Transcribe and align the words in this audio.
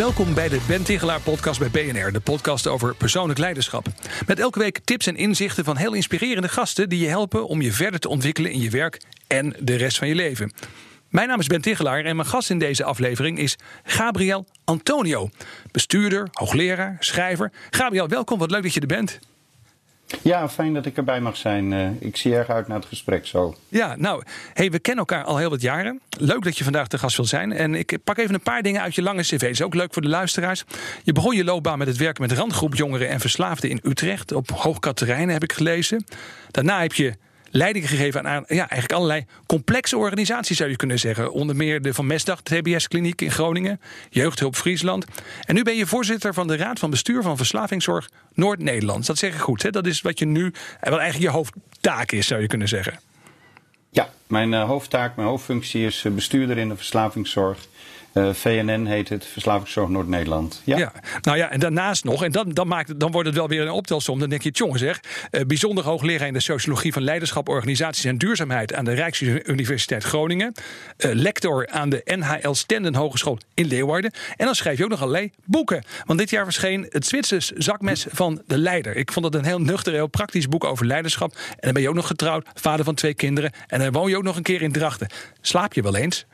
Welkom 0.00 0.34
bij 0.34 0.48
de 0.48 0.60
Ben 0.68 0.82
Tigelaar 0.82 1.20
podcast 1.20 1.58
bij 1.58 1.70
BNR, 1.70 2.12
de 2.12 2.20
podcast 2.20 2.66
over 2.66 2.94
persoonlijk 2.94 3.38
leiderschap. 3.38 3.86
Met 4.26 4.38
elke 4.38 4.58
week 4.58 4.78
tips 4.84 5.06
en 5.06 5.16
inzichten 5.16 5.64
van 5.64 5.76
heel 5.76 5.92
inspirerende 5.92 6.48
gasten 6.48 6.88
die 6.88 7.00
je 7.00 7.08
helpen 7.08 7.46
om 7.46 7.60
je 7.60 7.72
verder 7.72 8.00
te 8.00 8.08
ontwikkelen 8.08 8.52
in 8.52 8.60
je 8.60 8.70
werk 8.70 9.00
en 9.26 9.56
de 9.58 9.76
rest 9.76 9.98
van 9.98 10.08
je 10.08 10.14
leven. 10.14 10.52
Mijn 11.08 11.28
naam 11.28 11.40
is 11.40 11.46
Ben 11.46 11.60
Tigelaar 11.60 12.04
en 12.04 12.16
mijn 12.16 12.28
gast 12.28 12.50
in 12.50 12.58
deze 12.58 12.84
aflevering 12.84 13.38
is 13.38 13.56
Gabriel 13.84 14.46
Antonio. 14.64 15.28
Bestuurder, 15.70 16.28
hoogleraar, 16.32 16.96
schrijver. 17.00 17.52
Gabriel, 17.70 18.08
welkom. 18.08 18.38
Wat 18.38 18.50
leuk 18.50 18.62
dat 18.62 18.74
je 18.74 18.80
er 18.80 18.86
bent. 18.86 19.18
Ja, 20.22 20.48
fijn 20.48 20.74
dat 20.74 20.86
ik 20.86 20.96
erbij 20.96 21.20
mag 21.20 21.36
zijn. 21.36 21.72
Eh, 21.72 21.88
ik 21.98 22.16
zie 22.16 22.34
erg 22.34 22.48
uit 22.48 22.68
naar 22.68 22.78
het 22.78 22.86
gesprek 22.86 23.26
zo. 23.26 23.54
Ja, 23.68 23.96
nou, 23.96 24.22
hey, 24.54 24.70
we 24.70 24.78
kennen 24.78 25.06
elkaar 25.06 25.24
al 25.24 25.36
heel 25.36 25.50
wat 25.50 25.60
jaren. 25.60 26.00
Leuk 26.18 26.42
dat 26.42 26.58
je 26.58 26.64
vandaag 26.64 26.88
te 26.88 26.98
gast 26.98 27.16
wilt 27.16 27.28
zijn. 27.28 27.52
En 27.52 27.74
ik 27.74 27.98
pak 28.04 28.18
even 28.18 28.34
een 28.34 28.42
paar 28.42 28.62
dingen 28.62 28.80
uit 28.80 28.94
je 28.94 29.02
lange 29.02 29.22
cv. 29.22 29.42
Is 29.42 29.62
ook 29.62 29.74
leuk 29.74 29.92
voor 29.92 30.02
de 30.02 30.08
luisteraars. 30.08 30.64
Je 31.02 31.12
begon 31.12 31.36
je 31.36 31.44
loopbaan 31.44 31.78
met 31.78 31.88
het 31.88 31.96
werken 31.96 32.22
met 32.22 32.32
randgroep 32.32 32.74
jongeren 32.74 33.08
en 33.08 33.20
verslaafden 33.20 33.70
in 33.70 33.80
Utrecht. 33.82 34.32
Op 34.32 34.50
Hoog 34.50 34.78
Katerijnen 34.78 35.32
heb 35.32 35.42
ik 35.42 35.52
gelezen. 35.52 36.04
Daarna 36.50 36.80
heb 36.80 36.92
je 36.92 37.14
leiding 37.50 37.88
gegeven 37.88 38.28
aan 38.28 38.44
ja, 38.46 38.56
eigenlijk 38.56 38.92
allerlei 38.92 39.24
complexe 39.46 39.96
organisaties, 39.96 40.56
zou 40.56 40.70
je 40.70 40.76
kunnen 40.76 40.98
zeggen. 40.98 41.32
Onder 41.32 41.56
meer 41.56 41.82
de 41.82 41.94
Van 41.94 42.06
Mesdag 42.06 42.42
TBS-kliniek 42.42 43.20
in 43.20 43.30
Groningen, 43.30 43.80
Jeugdhulp 44.10 44.56
Friesland. 44.56 45.04
En 45.44 45.54
nu 45.54 45.62
ben 45.62 45.76
je 45.76 45.86
voorzitter 45.86 46.34
van 46.34 46.46
de 46.46 46.56
Raad 46.56 46.78
van 46.78 46.90
Bestuur 46.90 47.22
van 47.22 47.36
Verslavingszorg 47.36 48.10
Noord-Nederland. 48.34 49.06
Dat 49.06 49.18
zeg 49.18 49.34
ik 49.34 49.40
goed, 49.40 49.62
hè? 49.62 49.70
Dat 49.70 49.86
is 49.86 50.00
wat 50.00 50.18
je 50.18 50.26
nu, 50.26 50.52
wat 50.80 50.98
eigenlijk 50.98 51.18
je 51.18 51.30
hoofdtaak 51.30 52.12
is, 52.12 52.26
zou 52.26 52.40
je 52.40 52.46
kunnen 52.46 52.68
zeggen. 52.68 53.00
Ja, 53.90 54.10
mijn 54.26 54.52
uh, 54.52 54.64
hoofdtaak, 54.64 55.16
mijn 55.16 55.28
hoofdfunctie 55.28 55.86
is 55.86 56.04
uh, 56.04 56.12
bestuurder 56.12 56.58
in 56.58 56.68
de 56.68 56.76
verslavingszorg. 56.76 57.58
Eh, 58.12 58.32
VNN 58.32 58.86
heet 58.86 59.08
het, 59.08 59.24
Verslavingszorg 59.24 59.88
Noord-Nederland. 59.88 60.62
Ja. 60.64 60.92
nou 61.20 61.36
ja, 61.36 61.50
en 61.50 61.60
daarnaast 61.60 62.04
nog, 62.04 62.24
en 62.24 62.32
dan, 62.32 62.50
dan, 62.52 62.68
maakt 62.68 63.00
dan 63.00 63.10
wordt 63.10 63.26
het 63.26 63.36
wel 63.36 63.48
weer 63.48 63.62
een 63.62 63.70
optelsom. 63.70 64.18
Dan 64.18 64.28
denk 64.28 64.42
je, 64.42 64.50
jongen 64.50 64.78
zeg, 64.78 65.00
uh, 65.30 65.40
bijzonder 65.46 65.84
hoogleraar 65.84 66.26
in 66.26 66.32
de 66.32 66.40
sociologie 66.40 66.92
van 66.92 67.02
leiderschap, 67.02 67.48
organisaties 67.48 68.04
en 68.04 68.18
duurzaamheid 68.18 68.74
aan 68.74 68.84
de 68.84 68.92
Rijksuniversiteit 68.92 70.04
Groningen. 70.04 70.52
Uh, 70.98 71.12
lector 71.14 71.68
aan 71.68 71.88
de 71.88 72.02
NHL 72.04 72.52
Stenden 72.52 72.94
Hogeschool 72.94 73.38
in 73.54 73.66
Leeuwarden. 73.66 74.12
En 74.36 74.46
dan 74.46 74.54
schrijf 74.54 74.78
je 74.78 74.84
ook 74.84 74.90
nog 74.90 75.00
allerlei 75.00 75.30
boeken. 75.44 75.84
Want 76.04 76.18
dit 76.18 76.30
jaar 76.30 76.44
verscheen 76.44 76.86
het 76.88 77.06
Zwitsers 77.06 77.50
zakmes 77.50 78.06
van 78.10 78.42
de 78.46 78.58
leider. 78.58 78.96
Ik 78.96 79.12
vond 79.12 79.24
het 79.24 79.34
een 79.34 79.44
heel 79.44 79.60
nuchter, 79.60 79.92
heel 79.92 80.06
praktisch 80.06 80.48
boek 80.48 80.64
over 80.64 80.86
leiderschap. 80.86 81.32
En 81.32 81.56
dan 81.60 81.72
ben 81.72 81.82
je 81.82 81.88
ook 81.88 81.94
nog 81.94 82.06
getrouwd, 82.06 82.46
vader 82.54 82.84
van 82.84 82.94
twee 82.94 83.14
kinderen. 83.14 83.52
En 83.66 83.80
dan 83.80 83.92
woon 83.92 84.10
je 84.10 84.16
ook 84.16 84.22
nog 84.22 84.36
een 84.36 84.42
keer 84.42 84.62
in 84.62 84.72
Drachten. 84.72 85.08
Slaap 85.40 85.72
je 85.72 85.82
wel 85.82 85.96
eens? 85.96 86.26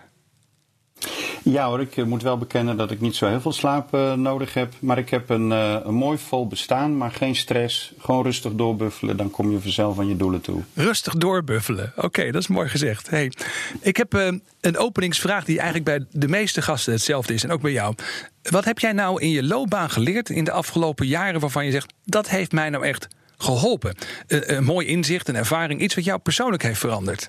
Ja 1.52 1.66
hoor, 1.66 1.80
ik 1.80 1.96
eh, 1.96 2.04
moet 2.04 2.22
wel 2.22 2.38
bekennen 2.38 2.76
dat 2.76 2.90
ik 2.90 3.00
niet 3.00 3.16
zo 3.16 3.26
heel 3.26 3.40
veel 3.40 3.52
slaap 3.52 3.94
uh, 3.94 4.12
nodig 4.12 4.54
heb. 4.54 4.72
Maar 4.78 4.98
ik 4.98 5.10
heb 5.10 5.28
een, 5.28 5.50
uh, 5.50 5.76
een 5.84 5.94
mooi 5.94 6.18
vol 6.18 6.46
bestaan, 6.46 6.96
maar 6.96 7.10
geen 7.10 7.36
stress. 7.36 7.92
Gewoon 7.98 8.24
rustig 8.24 8.52
doorbuffelen, 8.52 9.16
dan 9.16 9.30
kom 9.30 9.50
je 9.50 9.60
vanzelf 9.60 9.98
aan 9.98 10.08
je 10.08 10.16
doelen 10.16 10.40
toe. 10.40 10.62
Rustig 10.74 11.14
doorbuffelen, 11.14 11.92
oké, 11.96 12.30
dat 12.30 12.42
is 12.42 12.48
mooi 12.48 12.68
gezegd. 12.68 13.10
Hey, 13.10 13.32
ik 13.80 13.96
heb 13.96 14.12
een 14.60 14.76
openingsvraag 14.76 15.44
die 15.44 15.56
eigenlijk 15.56 15.84
bij 15.84 16.20
de 16.20 16.28
meeste 16.28 16.62
gasten 16.62 16.92
hetzelfde 16.92 17.34
is. 17.34 17.44
En 17.44 17.50
ook 17.50 17.60
bij 17.60 17.72
jou. 17.72 17.94
Wat 18.42 18.64
heb 18.64 18.78
jij 18.78 18.92
nou 18.92 19.20
in 19.20 19.30
je 19.30 19.42
loopbaan 19.42 19.90
geleerd 19.90 20.30
in 20.30 20.44
de 20.44 20.52
afgelopen 20.52 21.06
jaren 21.06 21.40
waarvan 21.40 21.64
je 21.64 21.70
zegt... 21.70 21.92
dat 22.04 22.28
heeft 22.28 22.52
mij 22.52 22.70
nou 22.70 22.86
echt 22.86 23.08
geholpen? 23.36 23.96
een 24.26 24.64
mooi 24.64 24.86
inzicht, 24.86 25.28
een 25.28 25.36
ervaring, 25.36 25.80
iets 25.80 25.94
wat 25.94 26.04
jou 26.04 26.18
persoonlijk 26.18 26.62
heeft 26.62 26.80
veranderd? 26.80 27.28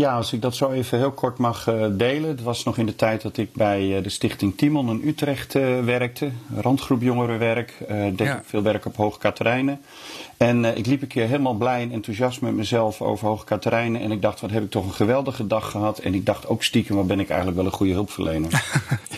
Ja, 0.00 0.16
als 0.16 0.32
ik 0.32 0.42
dat 0.42 0.54
zo 0.54 0.70
even 0.70 0.98
heel 0.98 1.12
kort 1.12 1.38
mag 1.38 1.68
uh, 1.68 1.86
delen. 1.90 2.28
Het 2.28 2.42
was 2.42 2.64
nog 2.64 2.78
in 2.78 2.86
de 2.86 2.96
tijd 2.96 3.22
dat 3.22 3.36
ik 3.36 3.52
bij 3.52 3.96
uh, 3.96 4.02
de 4.02 4.08
stichting 4.08 4.56
Timon 4.56 4.88
in 4.88 5.08
Utrecht 5.08 5.54
uh, 5.54 5.84
werkte. 5.84 6.30
Randgroep 6.56 7.02
jongerenwerk. 7.02 7.74
deed 7.88 8.18
ja. 8.18 8.42
veel 8.44 8.62
werk 8.62 8.84
op 8.84 8.96
Hoog 8.96 9.18
Katerijnen. 9.18 9.80
En 10.36 10.64
ik 10.76 10.86
liep 10.86 11.02
een 11.02 11.08
keer 11.08 11.26
helemaal 11.26 11.54
blij 11.54 11.82
en 11.82 11.92
enthousiast 11.92 12.40
met 12.40 12.54
mezelf 12.54 13.02
over 13.02 13.28
Hoog 13.28 13.44
Katerijnen. 13.44 14.00
En 14.00 14.10
ik 14.10 14.22
dacht, 14.22 14.40
wat 14.40 14.50
heb 14.50 14.62
ik 14.62 14.70
toch 14.70 14.84
een 14.84 14.92
geweldige 14.92 15.46
dag 15.46 15.70
gehad. 15.70 15.98
En 15.98 16.14
ik 16.14 16.26
dacht 16.26 16.48
ook 16.48 16.62
stiekem, 16.62 16.96
wat 16.96 17.06
ben 17.06 17.20
ik 17.20 17.28
eigenlijk 17.28 17.58
wel 17.58 17.66
een 17.66 17.72
goede 17.72 17.92
hulpverlener. 17.92 18.50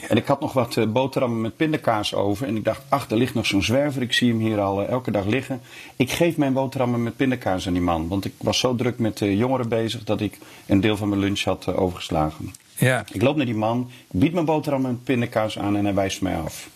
En 0.08 0.16
ik 0.16 0.26
had 0.26 0.40
nog 0.40 0.52
wat 0.52 0.92
boterhammen 0.92 1.40
met 1.40 1.56
pindakaas 1.56 2.14
over. 2.14 2.46
En 2.46 2.56
ik 2.56 2.64
dacht, 2.64 2.82
ach, 2.88 3.10
er 3.10 3.16
ligt 3.16 3.34
nog 3.34 3.46
zo'n 3.46 3.62
zwerver. 3.62 4.02
Ik 4.02 4.12
zie 4.12 4.30
hem 4.30 4.40
hier 4.40 4.60
al 4.60 4.86
elke 4.86 5.10
dag 5.10 5.24
liggen. 5.24 5.60
Ik 5.96 6.10
geef 6.10 6.36
mijn 6.36 6.52
boterhammen 6.52 7.02
met 7.02 7.16
pindakaas 7.16 7.66
aan 7.66 7.72
die 7.72 7.82
man. 7.82 8.08
Want 8.08 8.24
ik 8.24 8.32
was 8.36 8.58
zo 8.58 8.74
druk 8.74 8.98
met 8.98 9.18
jongeren 9.18 9.68
bezig 9.68 10.04
dat 10.04 10.20
ik 10.20 10.38
een 10.66 10.80
deel 10.80 10.96
van 10.96 11.08
mijn 11.08 11.20
lunch 11.20 11.42
had 11.42 11.66
uh, 11.68 11.80
overgeslagen. 11.80 12.52
Ja. 12.76 13.04
Ik 13.12 13.22
loop 13.22 13.36
naar 13.36 13.46
die 13.46 13.54
man, 13.54 13.90
ik 14.10 14.20
bied 14.20 14.32
mijn 14.32 14.44
boterham 14.44 14.86
en 14.86 15.00
pindakaas 15.02 15.58
aan 15.58 15.76
en 15.76 15.84
hij 15.84 15.94
wijst 15.94 16.20
mij 16.20 16.36
af. 16.36 16.68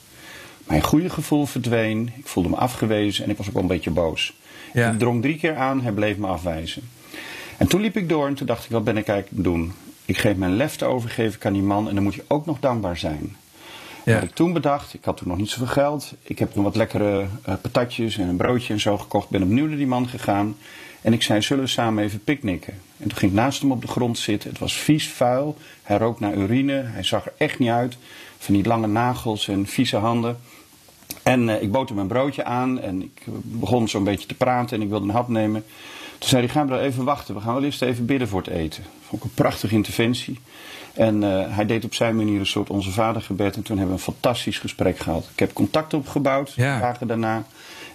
Mijn 0.67 0.83
goede 0.83 1.11
gevoel 1.11 1.47
verdween, 1.47 2.13
ik 2.17 2.27
voelde 2.27 2.49
me 2.49 2.57
afgewezen 2.57 3.25
en 3.25 3.31
ik 3.31 3.37
was 3.37 3.47
ook 3.47 3.53
wel 3.53 3.63
een 3.63 3.69
beetje 3.69 3.91
boos. 3.91 4.35
Ja. 4.73 4.91
Ik 4.91 4.99
drong 4.99 5.23
drie 5.23 5.39
keer 5.39 5.57
aan, 5.57 5.83
hij 5.83 5.93
bleef 5.93 6.17
me 6.17 6.27
afwijzen. 6.27 6.83
En 7.57 7.67
toen 7.67 7.81
liep 7.81 7.97
ik 7.97 8.09
door 8.09 8.27
en 8.27 8.35
toen 8.35 8.47
dacht 8.47 8.65
ik, 8.65 8.71
wat 8.71 8.85
ben 8.85 8.97
ik 8.97 9.09
eigenlijk 9.09 9.45
doen? 9.45 9.73
Ik 10.05 10.19
geef 10.19 10.37
mijn 10.37 10.57
lef 10.57 10.77
te 10.77 10.85
overgeven 10.85 11.41
aan 11.43 11.53
die 11.53 11.63
man 11.63 11.89
en 11.89 11.95
dan 11.95 12.05
moet 12.05 12.15
je 12.15 12.25
ook 12.29 12.47
nog 12.47 12.61
dankbaar 12.61 12.97
zijn. 12.97 13.37
Ja. 14.05 14.15
Wat 14.15 14.23
ik 14.23 14.35
toen 14.35 14.53
bedacht, 14.53 14.95
ik 14.95 15.05
had 15.05 15.17
toen 15.17 15.29
nog 15.29 15.37
niet 15.37 15.51
zoveel 15.51 15.67
geld. 15.67 16.15
Ik 16.23 16.39
heb 16.39 16.55
nog 16.55 16.65
wat 16.65 16.77
lekkere 16.77 17.21
uh, 17.21 17.55
patatjes 17.61 18.19
en 18.19 18.29
een 18.29 18.37
broodje 18.37 18.73
en 18.73 18.81
zo 18.81 18.99
gekocht. 18.99 19.29
Ben 19.29 19.43
opnieuw 19.43 19.67
naar 19.67 19.77
die 19.77 19.87
man 19.87 20.09
gegaan. 20.09 20.57
En 21.03 21.13
ik 21.13 21.23
zei, 21.23 21.43
zullen 21.43 21.65
we 21.65 21.71
samen 21.71 22.05
even 22.05 22.25
picknicken? 22.25 22.73
En 22.73 23.09
toen 23.09 23.19
ging 23.19 23.33
ik 23.33 23.39
naast 23.39 23.61
hem 23.61 23.73
op 23.73 23.81
de 23.81 23.89
grond 23.89 24.19
zitten. 24.19 24.51
Het 24.51 24.59
was 24.59 24.73
vies, 24.73 25.09
vuil. 25.09 25.57
Hij 25.83 25.97
rook 25.97 26.21
naar 26.21 26.35
urine. 26.35 26.83
Hij 26.85 27.03
zag 27.03 27.27
er 27.27 27.33
echt 27.37 27.59
niet 27.59 27.69
uit. 27.69 27.97
Van 28.39 28.55
die 28.55 28.67
lange 28.67 28.87
nagels 28.87 29.49
en 29.49 29.67
vieze 29.67 29.97
handen. 29.97 30.39
En 31.23 31.49
uh, 31.49 31.63
ik 31.63 31.73
bood 31.73 31.89
hem 31.89 31.99
een 31.99 32.07
broodje 32.07 32.45
aan. 32.45 32.81
En 32.81 33.03
ik 33.03 33.23
begon 33.43 33.89
zo'n 33.89 34.05
beetje 34.05 34.27
te 34.27 34.35
praten. 34.35 34.77
En 34.77 34.83
ik 34.83 34.89
wilde 34.89 35.05
een 35.05 35.15
hap 35.15 35.29
nemen. 35.29 35.65
Toen 36.19 36.29
zei 36.29 36.45
hij, 36.45 36.53
gaan 36.53 36.69
we 36.69 36.79
even 36.79 37.05
wachten. 37.05 37.35
We 37.35 37.41
gaan 37.41 37.55
wel 37.55 37.65
eerst 37.65 37.83
even 37.83 38.07
bidden 38.07 38.29
voor 38.29 38.41
het 38.41 38.51
eten. 38.51 38.85
Vond 39.03 39.23
ik 39.23 39.29
een 39.29 39.35
prachtige 39.35 39.75
interventie. 39.75 40.41
En 40.93 41.23
uh, 41.23 41.45
hij 41.49 41.67
deed 41.67 41.85
op 41.85 41.95
zijn 41.95 42.17
manier 42.17 42.41
een 42.41 42.47
soort 42.47 42.71
onze 42.71 42.91
vadergebed. 42.91 43.57
En 43.57 43.63
toen 43.63 43.79
hebben 43.79 43.97
we 43.97 44.01
een 44.01 44.13
fantastisch 44.13 44.59
gesprek 44.59 44.99
gehad. 44.99 45.29
Ik 45.33 45.39
heb 45.39 45.53
contact 45.53 45.95
opgebouwd, 45.95 46.53
ja. 46.57 46.81
dagen 46.81 47.07
daarna. 47.07 47.45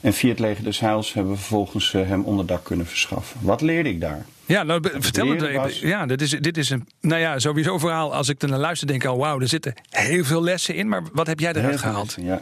En 0.01 0.13
via 0.13 0.29
het 0.29 0.39
leger 0.39 0.63
des 0.63 0.79
Heils 0.79 1.13
hebben 1.13 1.31
we 1.31 1.37
vervolgens 1.37 1.93
uh, 1.93 2.07
hem 2.07 2.23
onderdak 2.23 2.63
kunnen 2.63 2.85
verschaffen. 2.85 3.39
Wat 3.41 3.61
leerde 3.61 3.89
ik 3.89 4.01
daar? 4.01 4.25
Ja, 4.45 4.63
nou, 4.63 4.81
vertel 4.99 5.27
het 5.27 5.41
even. 5.41 5.87
Ja, 5.87 6.05
dit 6.05 6.21
is, 6.21 6.29
dit 6.29 6.57
is 6.57 6.69
een, 6.69 6.87
nou 7.01 7.21
ja, 7.21 7.39
sowieso 7.39 7.77
verhaal. 7.77 8.15
Als 8.15 8.29
ik 8.29 8.41
er 8.41 8.49
naar 8.49 8.59
luister, 8.59 8.87
denk 8.87 9.03
ik 9.03 9.09
al, 9.09 9.17
wauw, 9.17 9.39
er 9.39 9.47
zitten 9.47 9.73
heel 9.89 10.23
veel 10.23 10.43
lessen 10.43 10.75
in. 10.75 10.87
Maar 10.87 11.03
wat 11.13 11.27
heb 11.27 11.39
jij 11.39 11.53
eruit 11.53 11.79
gehaald? 11.79 12.05
Lessen, 12.05 12.25
ja. 12.25 12.41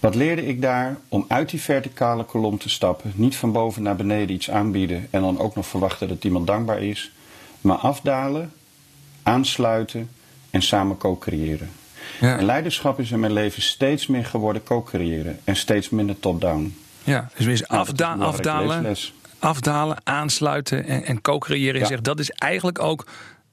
Wat 0.00 0.14
leerde 0.14 0.46
ik 0.46 0.62
daar? 0.62 0.96
Om 1.08 1.24
uit 1.28 1.50
die 1.50 1.60
verticale 1.60 2.24
kolom 2.24 2.58
te 2.58 2.68
stappen. 2.68 3.12
Niet 3.14 3.36
van 3.36 3.52
boven 3.52 3.82
naar 3.82 3.96
beneden 3.96 4.34
iets 4.34 4.50
aanbieden. 4.50 5.08
En 5.10 5.20
dan 5.20 5.38
ook 5.38 5.54
nog 5.54 5.66
verwachten 5.66 6.08
dat 6.08 6.24
iemand 6.24 6.46
dankbaar 6.46 6.82
is. 6.82 7.12
Maar 7.60 7.76
afdalen, 7.76 8.52
aansluiten 9.22 10.10
en 10.50 10.62
samen 10.62 10.96
co-creëren. 10.96 11.70
Ja. 12.20 12.38
En 12.38 12.44
leiderschap 12.44 13.00
is 13.00 13.10
in 13.10 13.20
mijn 13.20 13.32
leven 13.32 13.62
steeds 13.62 14.06
meer 14.06 14.24
geworden 14.24 14.62
co-creëren 14.62 15.40
en 15.44 15.56
steeds 15.56 15.88
minder 15.88 16.20
top-down. 16.20 16.76
Ja, 17.04 17.30
dus 17.36 17.46
wees 17.46 17.68
afda 17.68 18.14
afdalen, 18.14 18.96
afdalen, 19.38 19.96
aansluiten 20.04 20.84
en, 20.84 21.04
en 21.04 21.20
co-creëren. 21.20 21.80
Ja. 21.80 21.86
Zegt, 21.86 22.04
dat 22.04 22.18
is 22.18 22.30
eigenlijk 22.30 22.78
ook 22.78 23.06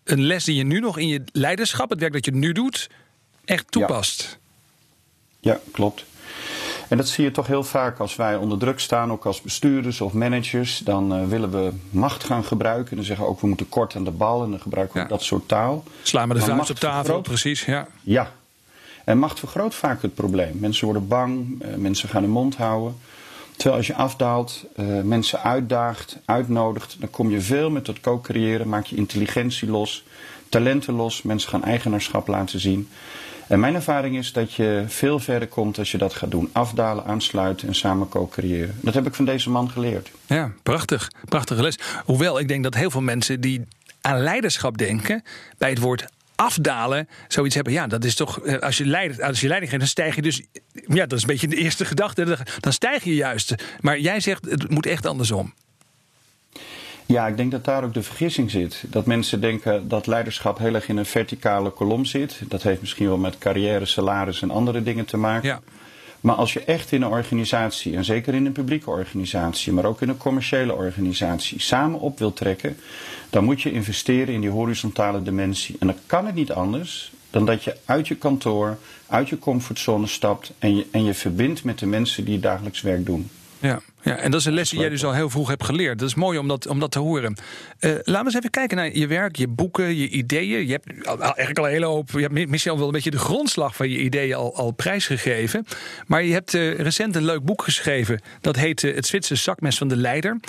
een 0.04 0.22
les 0.22 0.44
die 0.44 0.56
je 0.56 0.64
nu 0.64 0.80
nog 0.80 0.98
in 0.98 1.08
je 1.08 1.24
leiderschap, 1.32 1.90
het 1.90 2.00
werk 2.00 2.14
dat 2.14 2.26
je 2.26 2.32
nu 2.32 2.52
doet, 2.52 2.90
echt 3.46 3.72
toepast. 3.72 4.40
Ja, 5.40 5.52
ja 5.52 5.60
klopt. 5.72 6.06
En 6.92 6.98
dat 6.98 7.08
zie 7.08 7.24
je 7.24 7.32
toch 7.32 7.48
heel 7.48 7.64
vaak 7.64 8.00
als 8.00 8.16
wij 8.16 8.36
onder 8.36 8.58
druk 8.58 8.80
staan, 8.80 9.12
ook 9.12 9.26
als 9.26 9.42
bestuurders 9.42 10.02
of 10.02 10.14
managers. 10.14 10.78
Dan 10.78 11.22
uh, 11.22 11.28
willen 11.28 11.52
we 11.52 11.72
macht 11.90 12.24
gaan 12.24 12.44
gebruiken. 12.44 12.90
En 12.90 12.96
dan 12.96 13.06
zeggen 13.06 13.26
we 13.26 13.32
ook 13.32 13.42
we 13.42 13.48
moeten 13.48 13.70
kort 13.70 13.96
aan 13.96 14.04
de 14.04 14.12
bal. 14.12 14.44
En 14.44 14.50
dan 14.50 14.60
gebruiken 14.60 14.96
we 14.96 15.02
ja. 15.02 15.08
dat 15.08 15.24
soort 15.24 15.48
taal. 15.48 15.84
Slaan 16.02 16.28
we 16.28 16.34
de 16.34 16.40
vuist 16.40 16.70
op 16.70 16.76
tafel, 16.76 17.04
vergroot, 17.04 17.24
precies. 17.24 17.66
Ja. 17.66 17.88
ja. 18.02 18.32
En 19.04 19.18
macht 19.18 19.40
vergroot 19.40 19.76
vaak 19.76 20.02
het 20.02 20.16
probleem. 20.16 20.58
Mensen 20.60 20.86
worden 20.86 21.08
bang, 21.08 21.64
uh, 21.64 21.76
mensen 21.76 22.10
gaan 22.10 22.22
hun 22.22 22.32
mond 22.32 22.56
houden. 22.56 22.96
Terwijl 23.56 23.78
als 23.78 23.88
je 23.88 23.96
afdaalt, 23.96 24.66
uh, 24.76 25.02
mensen 25.02 25.44
uitdaagt, 25.44 26.18
uitnodigt, 26.26 26.96
dan 27.00 27.10
kom 27.10 27.30
je 27.30 27.42
veel 27.42 27.70
met 27.70 27.86
dat 27.86 28.00
co-creëren. 28.00 28.70
Maak 28.70 28.86
je 28.86 28.96
intelligentie 28.96 29.70
los, 29.70 30.04
talenten 30.50 30.94
los. 30.94 31.22
Mensen 31.22 31.50
gaan 31.50 31.64
eigenaarschap 31.64 32.28
laten 32.28 32.60
zien. 32.60 32.90
En 33.52 33.60
mijn 33.60 33.76
ervaring 33.76 34.18
is 34.18 34.34
dat 34.34 34.54
je 34.54 34.84
veel 34.88 35.20
verder 35.20 35.48
komt 35.48 35.78
als 35.78 35.92
je 35.92 35.98
dat 35.98 36.14
gaat 36.14 36.32
doen. 36.32 36.50
Afdalen, 36.52 37.06
aansluiten 37.06 37.68
en 37.68 37.76
samen 37.76 38.10
co-creëren. 38.10 38.76
Dat 38.82 38.94
heb 38.94 39.08
ik 39.08 39.14
van 39.14 39.26
deze 39.26 39.50
man 39.50 39.70
geleerd. 39.72 40.12
Ja, 40.26 40.52
prachtig. 40.64 41.12
Prachtige 41.30 41.62
les. 41.62 41.80
Hoewel 42.06 42.40
ik 42.40 42.48
denk 42.48 42.64
dat 42.64 42.76
heel 42.76 42.92
veel 42.92 43.02
mensen 43.02 43.42
die 43.42 43.62
aan 44.02 44.20
leiderschap 44.20 44.78
denken, 44.78 45.24
bij 45.58 45.70
het 45.70 45.80
woord 45.80 46.06
afdalen 46.36 47.08
zoiets 47.28 47.56
hebben. 47.56 47.74
Ja, 47.74 47.88
dat 47.88 48.04
is 48.04 48.16
toch. 48.16 48.40
eh, 48.40 48.60
Als 48.60 48.78
je, 48.78 48.86
leider, 48.86 49.24
als 49.24 49.42
je 49.42 49.48
leiding 49.48 49.72
geeft, 49.72 49.84
dan 49.84 49.92
stijg 49.92 50.16
je 50.16 50.22
dus. 50.22 50.42
Ja, 50.88 51.06
dat 51.06 51.14
is 51.14 51.22
een 51.22 51.28
beetje 51.28 51.48
de 51.48 51.56
eerste 51.56 51.86
gedachte. 51.86 52.38
Dan 52.60 52.74
stijg 52.74 53.04
je 53.04 53.16
juist. 53.16 53.56
Maar 53.80 54.00
jij 54.00 54.20
zegt 54.20 54.46
het 54.50 54.70
moet 54.70 54.86
echt 54.86 55.06
andersom. 55.06 55.54
Ja, 57.12 57.28
ik 57.28 57.38
denk 57.38 57.52
dat 57.52 57.66
daar 57.66 57.84
ook 57.84 57.94
de 57.94 58.04
vergissing 58.04 58.52
zit. 58.52 58.84
Dat 58.88 59.06
mensen 59.06 59.42
denken 59.42 59.88
dat 59.88 60.08
leiderschap 60.08 60.58
heel 60.58 60.74
erg 60.74 60.88
in 60.88 60.98
een 60.98 61.06
verticale 61.06 61.70
kolom 61.70 62.06
zit. 62.06 62.42
Dat 62.48 62.64
heeft 62.64 62.82
misschien 62.82 63.08
wel 63.08 63.18
met 63.18 63.38
carrière, 63.38 63.86
salaris 63.86 64.42
en 64.42 64.52
andere 64.52 64.84
dingen 64.84 65.06
te 65.06 65.18
maken. 65.18 65.50
Ja. 65.50 65.62
Maar 66.22 66.36
als 66.36 66.54
je 66.54 66.64
echt 66.64 66.92
in 66.92 67.02
een 67.02 67.10
organisatie, 67.10 67.96
en 67.96 68.06
zeker 68.06 68.34
in 68.34 68.46
een 68.46 68.52
publieke 68.52 68.90
organisatie, 68.90 69.74
maar 69.74 69.86
ook 69.86 70.02
in 70.02 70.10
een 70.10 70.18
commerciële 70.18 70.76
organisatie, 70.76 71.62
samen 71.62 72.00
op 72.00 72.20
wilt 72.20 72.36
trekken, 72.36 72.78
dan 73.30 73.44
moet 73.44 73.62
je 73.62 73.72
investeren 73.72 74.34
in 74.34 74.42
die 74.42 74.50
horizontale 74.50 75.22
dimensie. 75.22 75.76
En 75.80 75.88
dan 75.88 75.96
kan 76.06 76.26
het 76.26 76.36
niet 76.36 76.52
anders 76.52 77.12
dan 77.30 77.46
dat 77.46 77.64
je 77.64 77.78
uit 77.86 78.08
je 78.08 78.16
kantoor, 78.16 78.78
uit 79.08 79.30
je 79.30 79.40
comfortzone 79.40 80.08
stapt 80.08 80.52
en 80.60 80.76
je, 80.76 80.86
en 80.92 81.04
je 81.04 81.14
verbindt 81.14 81.64
met 81.64 81.80
de 81.80 81.86
mensen 81.86 82.26
die 82.26 82.40
dagelijks 82.40 82.82
werk 82.82 83.06
doen. 83.06 83.30
Ja, 83.62 83.82
ja, 84.02 84.18
en 84.18 84.32
dat 84.32 84.40
is 84.40 84.46
een 84.46 84.54
les 84.54 84.70
die 84.70 84.80
jij 84.80 84.90
dus 84.90 85.06
al 85.06 85.14
heel 85.14 85.30
vroeg 85.30 85.48
hebt 85.48 85.64
geleerd. 85.64 86.00
Dat 86.00 86.08
is 86.08 86.16
mooi 86.16 86.38
om 86.38 86.48
dat, 86.48 86.68
om 86.68 86.80
dat 86.80 86.92
te 86.92 87.00
horen. 87.00 87.36
Eh, 87.80 87.92
laten 87.92 88.14
we 88.14 88.24
eens 88.24 88.36
even 88.36 88.50
kijken 88.50 88.78
naar 88.78 88.98
je 88.98 89.08
werk, 89.08 89.36
je 89.36 89.48
boeken, 89.48 89.96
je 89.96 90.10
ideeën. 90.10 90.68
Je 90.68 90.72
hebt 90.72 91.06
eigenlijk 91.06 91.58
al 91.58 91.66
een 91.66 91.72
hele 91.72 91.86
hoop. 91.86 92.10
Je 92.12 92.20
hebt 92.20 92.50
misschien 92.50 92.72
al 92.72 92.78
wel 92.78 92.88
een 92.88 92.94
beetje 92.94 93.12
de 93.12 93.18
grondslag 93.18 93.76
van 93.76 93.90
je 93.90 93.98
ideeën 93.98 94.36
al, 94.36 94.56
al 94.56 94.72
prijsgegeven. 94.72 95.66
Maar 96.08 96.24
je 96.24 96.34
hebt 96.34 96.54
eh, 96.54 96.80
recent 96.80 97.16
een 97.16 97.26
leuk 97.26 97.44
boek 97.44 97.64
geschreven. 97.64 98.22
Dat 98.42 98.56
heet 98.56 98.84
eh, 98.84 98.96
Het 98.96 99.08
Zwitserse 99.08 99.44
zakmes 99.44 99.78
van 99.78 99.88
de 99.88 99.98
leider. 99.98 100.40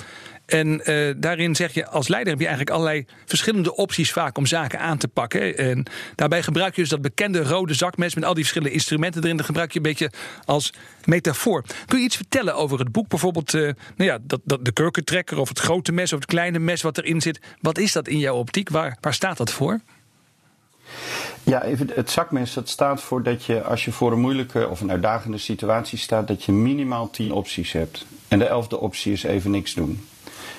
En 0.53 0.85
eh, 0.85 1.13
daarin 1.17 1.55
zeg 1.55 1.73
je, 1.73 1.87
als 1.87 2.07
leider 2.07 2.31
heb 2.31 2.41
je 2.41 2.47
eigenlijk 2.47 2.75
allerlei 2.75 3.05
verschillende 3.25 3.75
opties 3.75 4.11
vaak 4.11 4.37
om 4.37 4.45
zaken 4.45 4.79
aan 4.79 4.97
te 4.97 5.07
pakken. 5.07 5.57
En 5.57 5.85
daarbij 6.15 6.43
gebruik 6.43 6.75
je 6.75 6.81
dus 6.81 6.89
dat 6.89 7.01
bekende 7.01 7.43
rode 7.43 7.73
zakmes 7.73 8.15
met 8.15 8.23
al 8.23 8.33
die 8.33 8.43
verschillende 8.43 8.73
instrumenten 8.73 9.23
erin. 9.23 9.37
Dat 9.37 9.45
gebruik 9.45 9.71
je 9.71 9.77
een 9.77 9.83
beetje 9.83 10.11
als 10.45 10.73
metafoor. 11.05 11.63
Kun 11.85 11.99
je 11.99 12.05
iets 12.05 12.15
vertellen 12.15 12.55
over 12.55 12.79
het 12.79 12.91
boek? 12.91 13.07
Bijvoorbeeld 13.07 13.53
eh, 13.53 13.61
nou 13.61 14.09
ja, 14.09 14.17
dat, 14.21 14.41
dat, 14.43 14.65
de 14.65 14.71
kurkentrekker 14.71 15.37
of 15.37 15.49
het 15.49 15.59
grote 15.59 15.91
mes 15.91 16.13
of 16.13 16.19
het 16.19 16.29
kleine 16.29 16.59
mes 16.59 16.81
wat 16.81 16.97
erin 16.97 17.21
zit. 17.21 17.39
Wat 17.61 17.77
is 17.77 17.91
dat 17.91 18.07
in 18.07 18.19
jouw 18.19 18.35
optiek? 18.35 18.69
Waar, 18.69 18.97
waar 19.01 19.13
staat 19.13 19.37
dat 19.37 19.51
voor? 19.51 19.79
Ja, 21.43 21.63
even 21.63 21.89
het 21.93 22.09
zakmes 22.09 22.53
dat 22.53 22.69
staat 22.69 23.01
voor 23.01 23.23
dat 23.23 23.45
je 23.45 23.63
als 23.63 23.85
je 23.85 23.91
voor 23.91 24.11
een 24.11 24.19
moeilijke 24.19 24.69
of 24.69 24.81
een 24.81 24.91
uitdagende 24.91 25.37
situatie 25.37 25.97
staat, 25.97 26.27
dat 26.27 26.43
je 26.43 26.51
minimaal 26.51 27.09
tien 27.09 27.31
opties 27.31 27.71
hebt. 27.71 28.05
En 28.27 28.39
de 28.39 28.45
elfde 28.45 28.79
optie 28.79 29.11
is 29.11 29.23
even 29.23 29.51
niks 29.51 29.73
doen. 29.73 30.03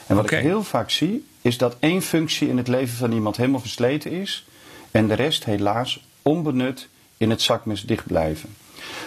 En 0.06 0.16
wat 0.16 0.30
ik 0.30 0.38
heel 0.38 0.62
vaak 0.62 0.90
zie, 0.90 1.26
is 1.42 1.58
dat 1.58 1.76
één 1.80 2.02
functie 2.02 2.48
in 2.48 2.56
het 2.56 2.68
leven 2.68 2.96
van 2.96 3.12
iemand 3.12 3.36
helemaal 3.36 3.60
versleten 3.60 4.10
is. 4.10 4.46
En 4.90 5.08
de 5.08 5.14
rest 5.14 5.44
helaas 5.44 6.04
onbenut 6.22 6.88
in 7.16 7.30
het 7.30 7.42
zakmes 7.42 7.82
dicht 7.82 8.06
blijven. 8.06 8.54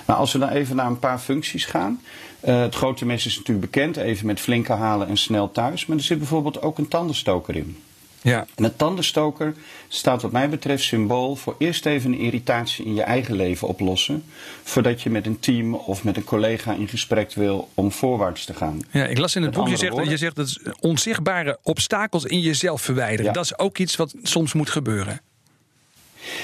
Nou, 0.05 0.19
als 0.19 0.33
we 0.33 0.39
dan 0.39 0.49
even 0.49 0.75
naar 0.75 0.87
een 0.87 0.99
paar 0.99 1.19
functies 1.19 1.65
gaan. 1.65 2.01
Eh, 2.39 2.61
het 2.61 2.75
grote 2.75 3.05
mes 3.05 3.25
is 3.25 3.37
natuurlijk 3.37 3.71
bekend, 3.71 3.97
even 3.97 4.25
met 4.25 4.39
flinke 4.39 4.73
halen 4.73 5.07
en 5.07 5.17
snel 5.17 5.51
thuis. 5.51 5.85
Maar 5.85 5.97
er 5.97 6.03
zit 6.03 6.17
bijvoorbeeld 6.17 6.61
ook 6.61 6.77
een 6.77 6.87
tandenstoker 6.87 7.55
in. 7.55 7.77
Ja, 8.27 8.45
En 8.55 8.63
een 8.63 8.75
tandenstoker 8.75 9.53
staat 9.87 10.21
wat 10.21 10.31
mij 10.31 10.49
betreft 10.49 10.83
symbool 10.83 11.35
voor 11.35 11.55
eerst 11.57 11.85
even 11.85 12.11
een 12.11 12.19
irritatie 12.19 12.85
in 12.85 12.93
je 12.95 13.01
eigen 13.01 13.35
leven 13.35 13.67
oplossen. 13.67 14.23
Voordat 14.63 15.01
je 15.01 15.09
met 15.09 15.25
een 15.25 15.39
team 15.39 15.73
of 15.73 16.03
met 16.03 16.17
een 16.17 16.23
collega 16.23 16.73
in 16.73 16.87
gesprek 16.87 17.33
wil 17.33 17.69
om 17.73 17.91
voorwaarts 17.91 18.45
te 18.45 18.53
gaan. 18.53 18.81
ja 18.91 19.05
ik 19.05 19.17
las 19.17 19.35
in 19.35 19.41
het 19.41 19.51
Met 19.51 19.59
boek, 19.59 19.69
je 19.69 19.77
zegt, 19.77 19.91
woorden? 19.91 20.09
je 20.09 20.17
zegt 20.17 20.35
dat 20.35 20.59
onzichtbare 20.79 21.59
obstakels 21.63 22.23
in 22.25 22.39
jezelf 22.39 22.81
verwijderen. 22.81 23.25
Ja. 23.25 23.31
Dat 23.31 23.43
is 23.43 23.59
ook 23.59 23.77
iets 23.77 23.95
wat 23.95 24.15
soms 24.23 24.53
moet 24.53 24.69
gebeuren. 24.69 25.21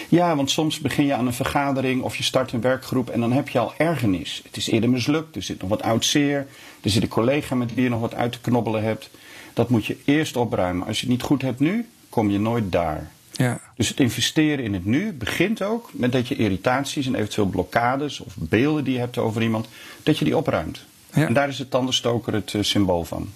Ja, 0.10 0.36
want 0.36 0.52
soms 0.52 0.80
begin 0.80 1.06
je 1.06 1.14
aan 1.14 1.28
een 1.28 1.34
vergadering 1.34 2.02
of 2.02 2.16
je 2.16 2.24
start 2.24 2.52
een 2.52 2.62
werkgroep 2.62 3.10
en 3.10 3.20
dan 3.20 3.32
heb 3.32 3.50
je 3.50 3.60
al 3.60 3.74
ergernis. 3.78 4.42
Het 4.46 4.58
is 4.58 4.68
eerder 4.70 4.90
mislukt, 4.90 5.36
er 5.36 5.44
zit 5.44 5.62
nog 5.62 5.70
wat 5.70 5.82
oud 5.82 6.06
zeer, 6.06 6.48
er 6.82 6.90
zit 6.90 7.02
een 7.02 7.08
collega 7.08 7.56
met 7.56 7.74
wie 7.74 7.84
je 7.84 7.90
nog 7.90 8.00
wat 8.00 8.14
uit 8.14 8.32
te 8.32 8.40
knobbelen 8.42 8.84
hebt. 8.84 9.10
Dat 9.54 9.70
moet 9.70 9.86
je 9.86 9.98
eerst 10.06 10.36
opruimen. 10.36 10.88
Als 10.88 11.00
je 11.00 11.06
het 11.06 11.16
niet 11.16 11.24
goed 11.24 11.42
hebt 11.42 11.60
nu, 11.60 11.86
kom 12.10 12.30
je 12.30 12.40
nooit 12.40 12.72
daar. 12.72 13.12
Ja. 13.32 13.60
Dus 13.76 13.88
het 13.88 14.00
investeren 14.00 14.66
in 14.66 14.74
het 14.74 14.86
nu 14.86 15.14
begint 15.14 15.62
ook 15.62 15.90
met 15.94 16.12
dat 16.12 16.28
je 16.28 16.36
irritaties 16.36 17.06
en 17.06 17.16
eventueel 17.16 17.48
blokkades 17.48 18.20
of 18.20 18.34
beelden 18.38 18.84
die 18.84 18.94
je 18.94 19.00
hebt 19.00 19.18
over 19.18 19.42
iemand, 19.42 19.68
dat 20.04 20.18
je 20.18 20.26
die 20.26 20.38
opruimt. 20.38 20.86
Ja. 21.14 21.28
En 21.28 21.34
daar 21.34 21.50
is 21.50 21.60
het 21.60 21.72
tandenstoker 21.72 22.34
het 22.34 22.54
eh, 22.54 22.62
symbool 22.62 23.04
van. 23.04 23.30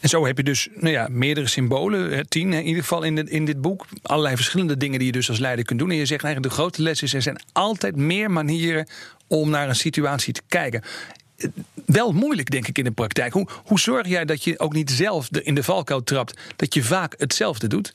En 0.00 0.08
zo 0.08 0.26
heb 0.26 0.36
je 0.36 0.42
dus 0.42 0.68
nou 0.74 0.92
ja, 0.92 1.08
meerdere 1.10 1.46
symbolen, 1.46 2.28
tien 2.28 2.52
in 2.52 2.66
ieder 2.66 2.82
geval 2.82 3.02
in 3.02 3.14
dit, 3.14 3.28
in 3.28 3.44
dit 3.44 3.60
boek. 3.60 3.86
Allerlei 4.02 4.36
verschillende 4.36 4.76
dingen 4.76 4.98
die 4.98 5.06
je 5.06 5.12
dus 5.12 5.28
als 5.28 5.38
leider 5.38 5.64
kunt 5.64 5.78
doen. 5.78 5.90
En 5.90 5.96
je 5.96 6.06
zegt 6.06 6.24
eigenlijk 6.24 6.54
de 6.54 6.60
grote 6.60 6.82
les 6.82 7.02
is, 7.02 7.14
er 7.14 7.22
zijn 7.22 7.40
altijd 7.52 7.96
meer 7.96 8.30
manieren 8.30 8.86
om 9.26 9.50
naar 9.50 9.68
een 9.68 9.76
situatie 9.76 10.32
te 10.32 10.42
kijken. 10.48 10.82
Eh, 11.86 11.94
Wel 11.94 12.12
moeilijk, 12.12 12.50
denk 12.50 12.68
ik, 12.68 12.78
in 12.78 12.84
de 12.84 12.90
praktijk. 12.90 13.32
Hoe, 13.32 13.46
hoe 13.64 13.80
zorg 13.80 14.08
jij 14.08 14.24
dat 14.24 14.44
je 14.44 14.58
ook 14.58 14.72
niet 14.72 14.90
zelf 14.90 15.28
in 15.30 15.54
de 15.54 15.62
valkuil 15.62 16.02
trapt, 16.04 16.38
dat 16.56 16.74
je 16.74 16.82
vaak 16.82 17.14
hetzelfde 17.18 17.66
doet? 17.66 17.94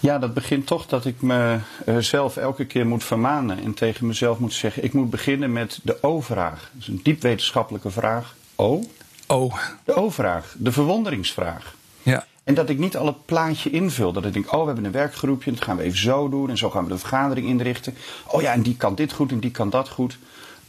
Ja, 0.00 0.18
dat 0.18 0.34
begint 0.34 0.66
toch 0.66 0.86
dat 0.86 1.04
ik 1.04 1.14
mezelf 1.20 2.36
elke 2.36 2.64
keer 2.64 2.86
moet 2.86 3.04
vermanen 3.04 3.62
en 3.62 3.74
tegen 3.74 4.06
mezelf 4.06 4.38
moet 4.38 4.52
zeggen: 4.52 4.84
ik 4.84 4.92
moet 4.92 5.10
beginnen 5.10 5.52
met 5.52 5.78
de 5.82 6.02
O-vraag. 6.02 6.70
Dat 6.72 6.82
is 6.82 6.88
een 6.88 7.00
diep 7.02 7.22
wetenschappelijke 7.22 7.90
vraag. 7.90 8.34
O, 8.56 8.82
Oh, 9.26 9.54
de 9.84 9.94
O-vraag, 9.94 10.54
de 10.58 10.72
verwonderingsvraag. 10.72 11.74
ja. 12.02 12.26
En 12.44 12.54
dat 12.56 12.68
ik 12.68 12.78
niet 12.78 12.96
al 12.96 13.06
het 13.06 13.24
plaatje 13.26 13.70
invul. 13.70 14.12
Dat 14.12 14.24
ik 14.24 14.32
denk, 14.32 14.52
oh, 14.52 14.60
we 14.60 14.66
hebben 14.66 14.84
een 14.84 14.92
werkgroepje, 14.92 15.50
dat 15.52 15.62
gaan 15.62 15.76
we 15.76 15.82
even 15.82 15.98
zo 15.98 16.28
doen. 16.28 16.50
En 16.50 16.58
zo 16.58 16.70
gaan 16.70 16.84
we 16.84 16.90
de 16.90 16.98
vergadering 16.98 17.46
inrichten. 17.48 17.94
Oh 18.26 18.42
ja, 18.42 18.52
en 18.52 18.62
die 18.62 18.76
kan 18.76 18.94
dit 18.94 19.12
goed 19.12 19.30
en 19.32 19.38
die 19.40 19.50
kan 19.50 19.70
dat 19.70 19.88
goed. 19.88 20.18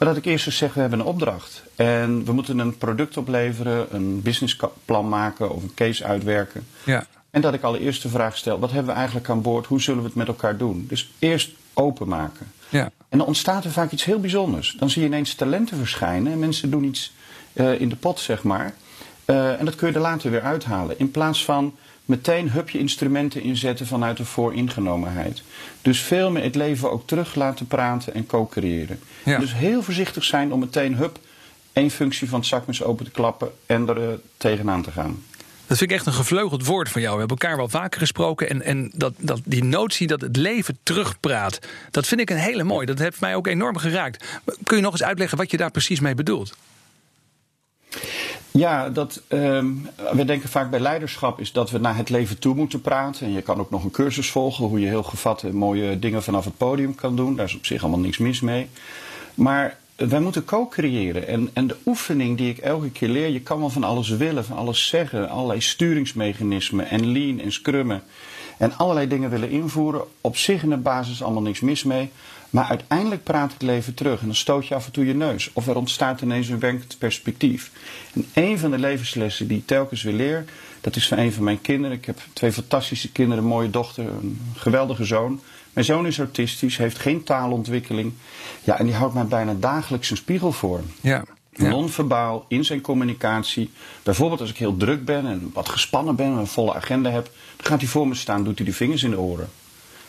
Maar 0.02 0.10
dat 0.10 0.20
ik 0.20 0.26
eerst 0.26 0.46
eens 0.46 0.58
zeg, 0.58 0.74
we 0.74 0.80
hebben 0.80 1.00
een 1.00 1.06
opdracht. 1.06 1.64
En 1.76 2.26
we 2.26 2.34
moeten 2.34 2.60
een 2.60 2.78
product 2.78 3.18
opleveren, 3.18 3.96
een 3.96 4.22
businessplan 4.22 5.10
maken 5.10 5.52
of 5.52 5.64
een 5.64 5.74
case 5.74 6.04
uitwerken. 6.04 6.68
ja. 6.84 7.06
En 7.32 7.42
dat 7.42 7.54
ik 7.54 7.64
allereerst 7.64 8.02
de 8.02 8.10
vraag 8.10 8.38
stel, 8.38 8.60
wat 8.60 8.72
hebben 8.72 8.92
we 8.92 8.98
eigenlijk 8.98 9.30
aan 9.30 9.42
boord? 9.42 9.66
Hoe 9.66 9.82
zullen 9.82 10.02
we 10.02 10.08
het 10.08 10.16
met 10.16 10.28
elkaar 10.28 10.58
doen? 10.58 10.86
Dus 10.90 11.12
eerst 11.20 11.52
openmaken. 11.74 12.52
Ja. 12.70 12.92
En 13.10 13.18
dan 13.18 13.28
ontstaat 13.28 13.64
er 13.64 13.72
vaak 13.72 13.92
iets 13.92 14.06
heel 14.06 14.20
bijzonders. 14.20 14.76
Dan 14.80 14.90
zie 14.90 15.02
je 15.02 15.08
ineens 15.08 15.34
talenten 15.34 15.78
verschijnen 15.78 16.32
en 16.32 16.40
mensen 16.40 16.70
doen 16.70 16.84
iets 16.84 17.14
eh, 17.54 17.82
in 17.82 17.90
de 17.90 17.96
pot, 17.96 18.20
zeg 18.20 18.44
maar. 18.44 18.74
Eh, 19.26 19.60
en 19.60 19.66
dat 19.66 19.76
kun 19.76 19.88
je 19.88 19.94
er 19.94 20.02
later 20.02 20.32
weer 20.32 20.42
uithalen. 20.42 21.00
In 21.00 21.12
plaats 21.12 21.46
van 21.46 21.76
meteen 22.06 22.52
hup 22.52 22.70
je 22.70 22.80
instrumenten 22.80 23.42
inzetten 23.42 23.88
vanuit 23.88 24.18
de 24.18 24.26
vooringenomenheid. 24.26 25.44
Dus 25.82 26.00
veel 26.00 26.32
meer 26.32 26.44
het 26.44 26.56
leven 26.56 26.92
ook 26.92 27.08
terug 27.08 27.36
laten 27.36 27.68
praten 27.68 28.14
en 28.14 28.26
co-creëren. 28.26 29.00
Ja. 29.26 29.40
Dus 29.40 29.54
heel 29.54 29.84
voorzichtig 29.84 30.24
zijn 30.24 30.54
om 30.54 30.60
meteen 30.60 30.96
hup 30.96 31.20
één 31.74 31.90
functie 31.90 32.30
van 32.30 32.40
het 32.40 32.48
zakmes 32.48 32.84
open 32.84 33.06
te 33.06 33.12
klappen 33.12 33.52
en 33.66 33.88
er 33.88 34.10
eh, 34.10 34.14
tegenaan 34.38 34.82
te 34.82 34.92
gaan. 34.92 35.24
Dat 35.68 35.80
vind 35.80 35.92
ik 35.92 35.98
echt 35.98 36.06
een 36.06 36.14
gevleugeld 36.14 36.66
woord 36.66 36.90
van 36.90 37.02
jou. 37.02 37.14
We 37.14 37.20
hebben 37.20 37.38
elkaar 37.38 37.58
wel 37.58 37.70
vaker 37.70 38.00
gesproken. 38.00 38.50
En, 38.50 38.62
en 38.62 38.92
dat, 38.94 39.14
dat, 39.18 39.42
die 39.46 39.64
notie 39.64 40.08
dat 40.08 40.22
het 40.22 40.36
leven 40.36 40.78
terugpraat, 40.84 41.60
dat 41.92 42.08
vind 42.08 42.22
ik 42.22 42.30
een 42.30 42.38
hele 42.38 42.64
mooi. 42.64 42.86
Dat 42.86 43.00
heeft 43.00 43.20
mij 43.20 43.36
ook 43.36 43.48
enorm 43.48 43.78
geraakt. 43.78 44.26
Kun 44.64 44.78
je 44.78 44.84
nog 44.84 44.92
eens 44.92 45.04
uitleggen 45.04 45.38
wat 45.38 45.52
je 45.52 45.58
daar 45.58 45.72
precies 45.72 46.00
mee 46.00 46.16
bedoelt? 46.16 46.56
Ja, 48.52 48.90
dat, 48.90 49.22
ehm, 49.28 49.68
we 50.14 50.26
denken 50.26 50.50
vaak 50.50 50.70
bij 50.70 50.80
leiderschap 50.80 51.40
is 51.40 51.52
dat 51.52 51.72
we 51.72 51.78
naar 51.78 51.98
het 51.98 52.10
leven 52.10 52.40
toe 52.40 52.56
moeten 52.56 52.82
praten. 52.82 53.26
En 53.26 53.34
je 53.34 53.42
kan 53.42 53.60
ook 53.60 53.70
nog 53.70 53.84
een 53.84 53.92
cursus 53.92 54.30
volgen 54.30 54.66
hoe 54.66 54.80
je 54.80 54.88
heel 54.88 55.04
gevat 55.04 55.44
en 55.44 55.56
mooie 55.56 56.00
dingen 56.00 56.24
vanaf 56.24 56.46
het 56.46 56.58
podium 56.58 56.96
kan 56.96 57.16
doen. 57.16 57.36
Daar 57.36 57.46
is 57.46 57.56
op 57.56 57.66
zich 57.66 57.82
allemaal 57.82 58.00
niks 58.00 58.18
mis 58.18 58.42
mee. 58.42 58.70
Maar 59.34 59.78
wij 59.96 60.20
moeten 60.20 60.46
co-creëren. 60.46 61.28
En, 61.28 61.50
en 61.54 61.68
de 61.68 61.76
oefening 61.86 62.38
die 62.38 62.50
ik 62.50 62.58
elke 62.58 62.90
keer 62.90 63.10
leer, 63.10 63.28
je 63.28 63.42
kan 63.42 63.60
wel 63.60 63.70
van 63.70 63.84
alles 63.84 64.10
willen, 64.10 64.46
van 64.46 64.58
alles 64.58 64.88
zeggen. 64.88 65.30
Allerlei 65.30 65.62
sturingsmechanismen 65.62 66.90
en 66.90 67.12
lean 67.12 67.40
en 67.40 67.52
scrummen. 67.52 68.04
En 68.58 68.78
allerlei 68.78 69.08
dingen 69.08 69.30
willen 69.30 69.50
invoeren. 69.50 70.04
Op 70.22 70.38
zich 70.38 70.64
in 70.64 70.70
de 70.70 70.78
basis 70.78 71.24
allemaal 71.24 71.42
niks 71.42 71.60
mis 71.60 71.84
mee. 71.84 72.12
Maar 72.52 72.66
uiteindelijk 72.66 73.24
praat 73.24 73.54
het 73.54 73.62
leven 73.62 73.94
terug 73.94 74.20
en 74.20 74.26
dan 74.26 74.36
stoot 74.36 74.68
je 74.68 74.76
af 74.76 74.86
en 74.86 74.92
toe 74.92 75.06
je 75.06 75.14
neus. 75.14 75.50
Of 75.54 75.68
er 75.68 75.76
ontstaat 75.76 76.22
ineens 76.22 76.48
een 76.48 76.60
werkend 76.60 76.98
perspectief. 76.98 77.72
En 78.14 78.26
een 78.34 78.60
van 78.60 78.72
de 78.72 78.80
levenslessen 78.80 79.48
die 79.48 79.58
ik 79.58 79.68
telkens 79.68 80.04
weer 80.04 80.14
leer, 80.14 80.46
dat 80.82 80.96
is 80.96 81.08
van 81.08 81.18
een 81.18 81.34
van 81.34 81.44
mijn 81.44 81.62
kinderen. 81.62 81.98
Ik 81.98 82.06
heb 82.06 82.20
twee 82.34 82.52
fantastische 82.52 83.12
kinderen, 83.12 83.44
een 83.44 83.50
mooie 83.50 83.70
dochter, 83.70 84.06
een 84.06 84.42
geweldige 84.56 85.06
zoon. 85.06 85.42
Mijn 85.74 85.86
zoon 85.86 86.06
is 86.06 86.18
autistisch, 86.18 86.78
heeft 86.78 86.98
geen 86.98 87.24
taalontwikkeling. 87.24 88.14
Ja, 88.64 88.80
en 88.80 88.86
die 88.86 88.96
houdt 88.96 89.14
mij 89.14 89.26
bijna 89.26 89.54
dagelijks 89.54 90.10
een 90.10 90.18
spiegel 90.18 90.52
voor. 90.52 90.82
Ja. 91.02 91.24
ja. 91.52 91.70
Non-verbaal, 91.70 92.46
in 92.48 92.66
zijn 92.66 92.82
communicatie. 92.82 93.70
Bijvoorbeeld 94.04 94.42
als 94.42 94.50
ik 94.50 94.58
heel 94.58 94.78
druk 94.78 95.06
ben 95.06 95.26
en 95.26 95.50
wat 95.54 95.70
gespannen 95.70 96.16
ben 96.16 96.26
en 96.26 96.38
een 96.38 96.48
volle 96.48 96.74
agenda 96.74 97.10
heb. 97.10 97.32
Dan 97.56 97.66
gaat 97.66 97.80
hij 97.80 97.90
voor 97.90 98.08
me 98.08 98.16
staan, 98.16 98.44
doet 98.44 98.58
hij 98.58 98.68
de 98.68 98.74
vingers 98.74 99.04
in 99.04 99.12
de 99.12 99.20
oren. 99.20 99.50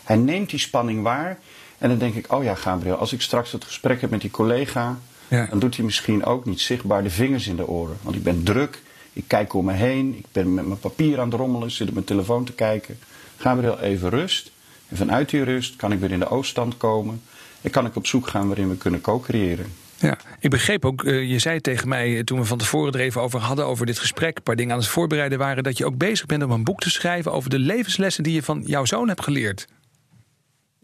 Hij 0.03 0.17
neemt 0.17 0.49
die 0.49 0.59
spanning 0.59 1.03
waar 1.03 1.39
En 1.83 1.89
dan 1.89 1.97
denk 1.97 2.15
ik, 2.15 2.33
oh 2.33 2.43
ja, 2.43 2.55
Gabriel, 2.55 2.95
als 2.95 3.13
ik 3.13 3.21
straks 3.21 3.51
het 3.51 3.63
gesprek 3.63 4.01
heb 4.01 4.09
met 4.09 4.21
die 4.21 4.31
collega, 4.31 4.99
ja. 5.27 5.45
dan 5.45 5.59
doet 5.59 5.75
hij 5.75 5.85
misschien 5.85 6.25
ook 6.25 6.45
niet 6.45 6.61
zichtbaar 6.61 7.03
de 7.03 7.09
vingers 7.09 7.47
in 7.47 7.55
de 7.55 7.67
oren. 7.67 7.97
Want 8.01 8.15
ik 8.15 8.23
ben 8.23 8.43
druk, 8.43 8.81
ik 9.13 9.23
kijk 9.27 9.53
om 9.53 9.65
me 9.65 9.71
heen, 9.71 10.15
ik 10.17 10.25
ben 10.31 10.53
met 10.53 10.67
mijn 10.67 10.79
papier 10.79 11.19
aan 11.19 11.29
het 11.29 11.39
rommelen, 11.39 11.71
zit 11.71 11.87
op 11.87 11.93
mijn 11.93 12.05
telefoon 12.05 12.45
te 12.45 12.53
kijken. 12.53 12.97
Gabriel, 13.37 13.79
even 13.79 14.09
rust. 14.09 14.51
En 14.87 14.97
vanuit 14.97 15.29
die 15.29 15.43
rust 15.43 15.75
kan 15.75 15.91
ik 15.91 15.99
weer 15.99 16.11
in 16.11 16.19
de 16.19 16.29
ooststand 16.29 16.77
komen. 16.77 17.21
En 17.61 17.69
kan 17.69 17.85
ik 17.85 17.95
op 17.95 18.07
zoek 18.07 18.27
gaan 18.27 18.47
waarin 18.47 18.69
we 18.69 18.77
kunnen 18.77 19.01
co-creëren. 19.01 19.65
Ja, 19.99 20.17
ik 20.39 20.49
begreep 20.49 20.85
ook, 20.85 21.03
uh, 21.03 21.29
je 21.31 21.39
zei 21.39 21.61
tegen 21.61 21.87
mij 21.87 22.17
eh, 22.17 22.23
toen 22.23 22.39
we 22.39 22.45
van 22.45 22.57
tevoren 22.57 22.93
er 22.93 22.99
even 22.99 23.21
over 23.21 23.39
hadden, 23.39 23.65
over 23.65 23.85
dit 23.85 23.99
gesprek, 23.99 24.37
een 24.37 24.43
paar 24.43 24.55
dingen 24.55 24.73
aan 24.73 24.79
het 24.79 24.87
voorbereiden 24.87 25.37
waren, 25.37 25.63
dat 25.63 25.77
je 25.77 25.85
ook 25.85 25.97
bezig 25.97 26.25
bent 26.25 26.43
om 26.43 26.51
een 26.51 26.63
boek 26.63 26.79
te 26.79 26.89
schrijven 26.89 27.31
over 27.31 27.49
de 27.49 27.59
levenslessen 27.59 28.23
die 28.23 28.33
je 28.33 28.43
van 28.43 28.63
jouw 28.65 28.85
zoon 28.85 29.07
hebt 29.07 29.23
geleerd. 29.23 29.67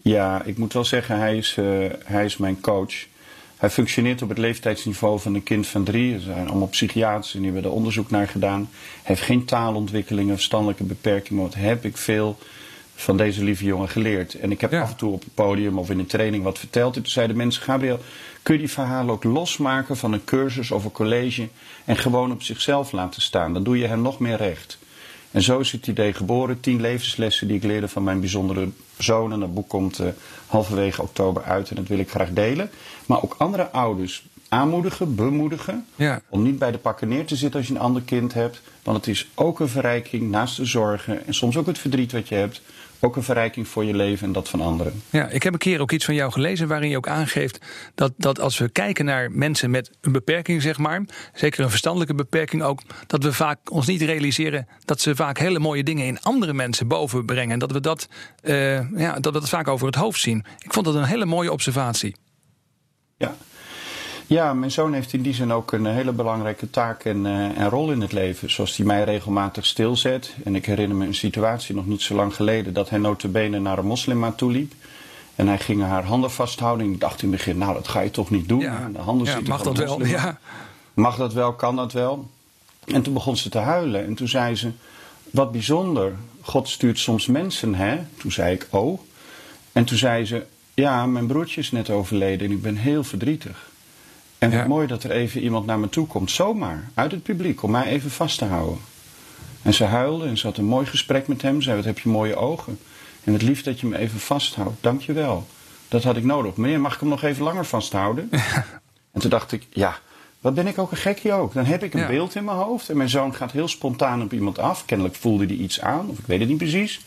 Ja, 0.02 0.44
ik 0.44 0.58
moet 0.58 0.74
wel 0.74 0.86
zeggen, 0.86 1.20
hij 1.20 1.38
is, 1.38 1.56
uh, 1.60 1.86
hij 2.04 2.26
is 2.26 2.38
mijn 2.38 2.62
coach. 2.62 2.94
Hij 3.58 3.70
functioneert 3.70 4.22
op 4.22 4.30
het 4.30 4.38
leeftijdsniveau 4.38 5.20
van 5.20 5.36
een 5.36 5.44
kind 5.44 5.68
van 5.68 5.84
drie. 5.84 6.14
Er 6.14 6.20
zijn 6.20 6.50
allemaal 6.50 6.68
psychiaters 6.68 7.34
en 7.34 7.42
die 7.42 7.52
hebben 7.52 7.70
er 7.70 7.76
onderzoek 7.76 8.10
naar 8.10 8.28
gedaan. 8.28 8.70
Hij 8.72 9.02
heeft 9.04 9.22
geen 9.22 9.46
taalontwikkelingen, 9.46 10.36
verstandelijke 10.36 10.84
beperkingen. 10.84 11.44
Wat 11.44 11.54
heb 11.54 11.86
ik 11.86 11.98
veel 11.98 12.38
van 13.02 13.18
deze 13.18 13.44
lieve 13.44 13.64
jongen 13.64 13.90
geleerd. 13.90 14.34
En 14.34 14.52
ik 14.52 14.62
heb 14.62 14.74
af 14.74 14.90
en 14.90 14.96
toe 14.96 15.12
op 15.12 15.20
het 15.20 15.34
podium 15.34 15.78
of 15.78 15.90
in 15.90 16.00
een 16.00 16.06
training 16.06 16.44
wat 16.44 16.60
verteld. 16.60 16.96
En 16.96 17.02
toen 17.02 17.12
zeiden 17.12 17.38
mensen, 17.38 17.62
Gabriel, 17.62 18.00
kun 18.42 18.54
je 18.54 18.60
die 18.60 18.70
verhalen 18.70 19.14
ook 19.14 19.24
losmaken 19.24 19.98
van 19.98 20.14
een 20.14 20.24
cursus 20.24 20.72
of 20.72 20.86
een 20.86 20.92
college 20.92 21.48
en 21.86 21.98
gewoon 21.98 22.32
op 22.32 22.44
zichzelf 22.44 22.92
laten 22.92 23.22
staan? 23.22 23.54
Dan 23.54 23.64
doe 23.64 23.78
je 23.78 23.88
hem 23.88 24.02
nog 24.02 24.20
meer 24.20 24.38
recht. 24.38 24.78
En 25.32 25.42
zo 25.42 25.60
is 25.60 25.72
het 25.72 25.88
idee 25.88 26.14
geboren. 26.14 26.60
Tien 26.60 26.82
levenslessen 26.82 27.48
die 27.48 27.58
ik 27.58 27.64
leerde 27.64 27.88
van 27.88 28.04
mijn 28.04 28.20
bijzondere 28.20 28.70
zoon. 28.98 29.32
En 29.32 29.40
dat 29.40 29.54
boek 29.54 29.70
komt 29.70 30.00
uh, 30.00 30.08
halverwege 30.48 31.02
oktober 31.02 31.44
uit 31.44 31.70
en 31.70 31.76
dat 31.76 31.88
wil 31.88 32.00
ik 32.00 32.10
graag 32.10 32.30
delen. 32.34 32.70
Maar 33.06 33.24
ook 33.24 33.36
andere 33.38 33.70
ouders 33.70 34.24
aanmoedigen, 34.50 35.16
bemoedigen. 35.16 35.86
Ja. 35.96 36.22
Om 36.30 36.44
niet 36.44 36.60
bij 36.60 36.72
de 36.72 36.78
pakken 36.78 37.08
neer 37.08 37.26
te 37.26 37.36
zitten 37.36 37.60
als 37.60 37.70
je 37.70 37.76
een 37.76 37.80
ander 37.80 38.02
kind 38.02 38.34
hebt. 38.34 38.62
Want 38.84 38.98
het 38.98 39.08
is 39.08 39.28
ook 39.36 39.60
een 39.60 39.70
verrijking 39.70 40.30
naast 40.32 40.58
de 40.58 40.66
zorgen 40.66 41.26
en 41.28 41.34
soms 41.34 41.58
ook 41.58 41.66
het 41.66 41.80
verdriet 41.80 42.12
wat 42.12 42.28
je 42.28 42.36
hebt 42.36 42.62
ook 43.00 43.16
een 43.16 43.24
verrijking 43.24 43.68
voor 43.68 43.86
je 43.86 43.96
leven 43.96 44.28
en 44.28 44.34
dat 44.34 44.50
van 44.50 44.62
anderen. 44.62 45.02
Ja, 45.10 45.28
ik 45.28 45.44
heb 45.44 45.54
een 45.54 45.60
keer 45.60 45.82
ook 45.82 45.92
iets 45.92 46.06
van 46.06 46.16
jou 46.16 46.32
gelezen 46.32 46.68
waarin 46.68 46.90
je 46.90 46.98
ook 46.98 47.08
aangeeft 47.08 47.60
dat, 47.96 48.14
dat 48.18 48.40
als 48.40 48.58
we 48.58 48.70
kijken 48.70 49.06
naar 49.06 49.32
mensen 49.32 49.70
met 49.70 49.92
een 50.02 50.12
beperking, 50.12 50.62
zeg 50.62 50.78
maar, 50.78 51.04
zeker 51.34 51.64
een 51.64 51.70
verstandelijke 51.70 52.16
beperking 52.16 52.64
ook, 52.64 52.82
dat 53.08 53.24
we 53.24 53.34
vaak 53.34 53.72
ons 53.72 53.88
niet 53.88 54.02
realiseren 54.02 54.68
dat 54.86 55.02
ze 55.02 55.16
vaak 55.16 55.38
hele 55.38 55.60
mooie 55.60 55.84
dingen 55.84 56.06
in 56.06 56.22
andere 56.22 56.54
mensen 56.54 56.88
boven 56.88 57.26
brengen. 57.26 57.52
En 57.52 57.60
dat 57.60 57.72
we 57.72 57.80
dat, 57.80 58.08
uh, 58.44 58.92
ja, 58.92 59.14
dat 59.14 59.34
we 59.34 59.40
dat 59.40 59.50
vaak 59.50 59.68
over 59.68 59.86
het 59.86 59.96
hoofd 59.96 60.22
zien. 60.22 60.46
Ik 60.60 60.74
vond 60.74 60.86
dat 60.86 60.96
een 60.96 61.04
hele 61.04 61.26
mooie 61.26 61.52
observatie. 61.52 62.16
Ja, 63.18 63.36
ja, 64.30 64.54
mijn 64.54 64.72
zoon 64.72 64.94
heeft 64.94 65.14
in 65.14 65.22
die 65.22 65.34
zin 65.34 65.52
ook 65.52 65.72
een 65.72 65.86
hele 65.86 66.12
belangrijke 66.12 66.70
taak 66.70 67.04
en, 67.04 67.26
uh, 67.26 67.58
en 67.58 67.70
rol 67.70 67.92
in 67.92 68.02
het 68.02 68.12
leven. 68.12 68.52
Zoals 68.52 68.78
hij 68.78 68.86
mij 68.86 69.04
regelmatig 69.04 69.66
stilzet. 69.66 70.36
En 70.44 70.56
ik 70.56 70.66
herinner 70.66 70.98
me 70.98 71.06
een 71.06 71.16
situatie 71.16 71.76
nog 71.76 71.86
niet 71.86 72.02
zo 72.02 72.16
lang 72.16 72.36
geleden 72.36 72.74
dat 72.74 72.90
hij 72.90 73.00
notabene 73.00 73.60
naar 73.60 73.78
een 73.78 73.86
moslima 73.86 74.32
toe 74.32 74.52
liep. 74.52 74.74
En 75.36 75.48
hij 75.48 75.60
ging 75.60 75.82
haar 75.82 76.04
handen 76.04 76.32
vasthouden. 76.32 76.86
En 76.86 76.94
ik 76.94 77.00
dacht 77.00 77.22
in 77.22 77.28
het 77.28 77.38
begin, 77.38 77.58
nou 77.58 77.74
dat 77.74 77.88
ga 77.88 78.00
je 78.00 78.12
toch 78.12 78.30
niet 78.30 78.48
doen. 78.48 78.60
Ja, 78.60 78.90
de 78.94 79.00
handen 79.00 79.28
ja, 79.28 79.40
mag 79.48 79.62
dat 79.62 79.78
wel? 79.78 80.06
Ja. 80.06 80.40
Mag 80.94 81.16
dat 81.16 81.34
wel? 81.34 81.54
Kan 81.54 81.76
dat 81.76 81.94
wel? 81.94 82.30
En 82.86 83.02
toen 83.02 83.14
begon 83.14 83.38
ze 83.38 83.50
te 83.50 83.58
huilen. 83.58 84.06
En 84.06 84.14
toen 84.14 84.28
zei 84.28 84.56
ze, 84.56 84.72
wat 85.30 85.52
bijzonder. 85.52 86.16
God 86.42 86.70
stuurt 86.70 87.00
soms 87.00 87.28
mensen, 87.28 87.76
hè? 87.76 88.00
Toen 88.18 88.32
zei 88.32 88.54
ik, 88.54 88.68
oh. 88.70 89.00
En 89.72 89.86
toen 89.86 89.98
zei 89.98 90.26
ze, 90.26 90.46
ja, 90.74 91.06
mijn 91.06 91.28
broertje 91.28 91.62
is 91.62 91.72
net 91.72 91.90
overleden 91.90 92.48
en 92.48 92.54
ik 92.54 92.62
ben 92.62 92.76
heel 92.76 93.04
verdrietig. 93.04 93.69
En 94.40 94.52
wat 94.52 94.68
mooi 94.68 94.88
dat 94.88 95.04
er 95.04 95.12
even 95.12 95.42
iemand 95.42 95.66
naar 95.66 95.80
me 95.80 95.90
toe 95.90 96.08
komt, 96.08 96.32
zomaar, 96.32 96.90
uit 96.94 97.12
het 97.12 97.24
publiek, 97.24 97.64
om 97.64 97.72
mij 97.72 97.86
even 97.86 98.12
vast 98.12 98.38
te 98.38 98.46
houden. 98.46 98.78
En 99.62 99.74
ze 99.74 99.84
huilde 99.84 100.26
en 100.26 100.38
ze 100.38 100.48
had 100.48 100.58
een 100.58 100.66
mooi 100.66 100.86
gesprek 100.86 101.28
met 101.28 101.42
hem. 101.42 101.62
Zei, 101.62 101.76
wat 101.76 101.86
heb 101.86 102.00
je 102.00 102.10
mooie 102.10 102.36
ogen. 102.36 102.80
En 103.24 103.34
het 103.34 103.42
liefst 103.42 103.66
dat 103.66 103.80
je 103.80 103.88
me 103.88 103.98
even 103.98 104.20
vasthoudt. 104.20 104.78
Dank 104.82 105.02
je 105.02 105.14
wel. 105.14 105.48
Dat 105.88 106.04
had 106.04 106.18
ik 106.18 106.24
nodig. 106.24 106.56
Meneer, 106.56 106.80
mag 106.80 106.94
ik 106.94 107.00
hem 107.00 107.10
nog 107.10 107.24
even 107.24 107.44
langer 107.44 107.66
vasthouden? 107.66 108.30
En 109.12 109.22
toen 109.22 109.30
dacht 109.30 109.52
ik, 109.52 109.68
ja, 109.70 110.00
wat 110.40 110.54
ben 110.54 110.68
ik 110.68 110.78
ook 110.78 110.92
een 110.92 110.98
gekje 110.98 111.34
ook. 111.34 111.54
Dan 111.54 111.66
heb 111.66 111.84
ik 111.84 111.94
een 111.94 112.08
beeld 112.08 112.36
in 112.36 112.44
mijn 112.44 112.58
hoofd. 112.58 112.90
En 112.90 112.98
mijn 112.98 113.10
zoon 113.10 113.36
gaat 113.36 113.52
heel 113.52 113.68
spontaan 113.68 114.22
op 114.22 114.34
iemand 114.34 114.60
af. 114.60 114.86
Kennelijk 114.86 115.16
voelde 115.16 115.46
hij 115.46 115.56
iets 115.56 115.82
aan, 115.82 116.10
of 116.10 116.20
ik 116.20 116.26
weet 116.26 116.40
het 116.40 116.50
niet 116.50 116.58
precies. 116.58 117.02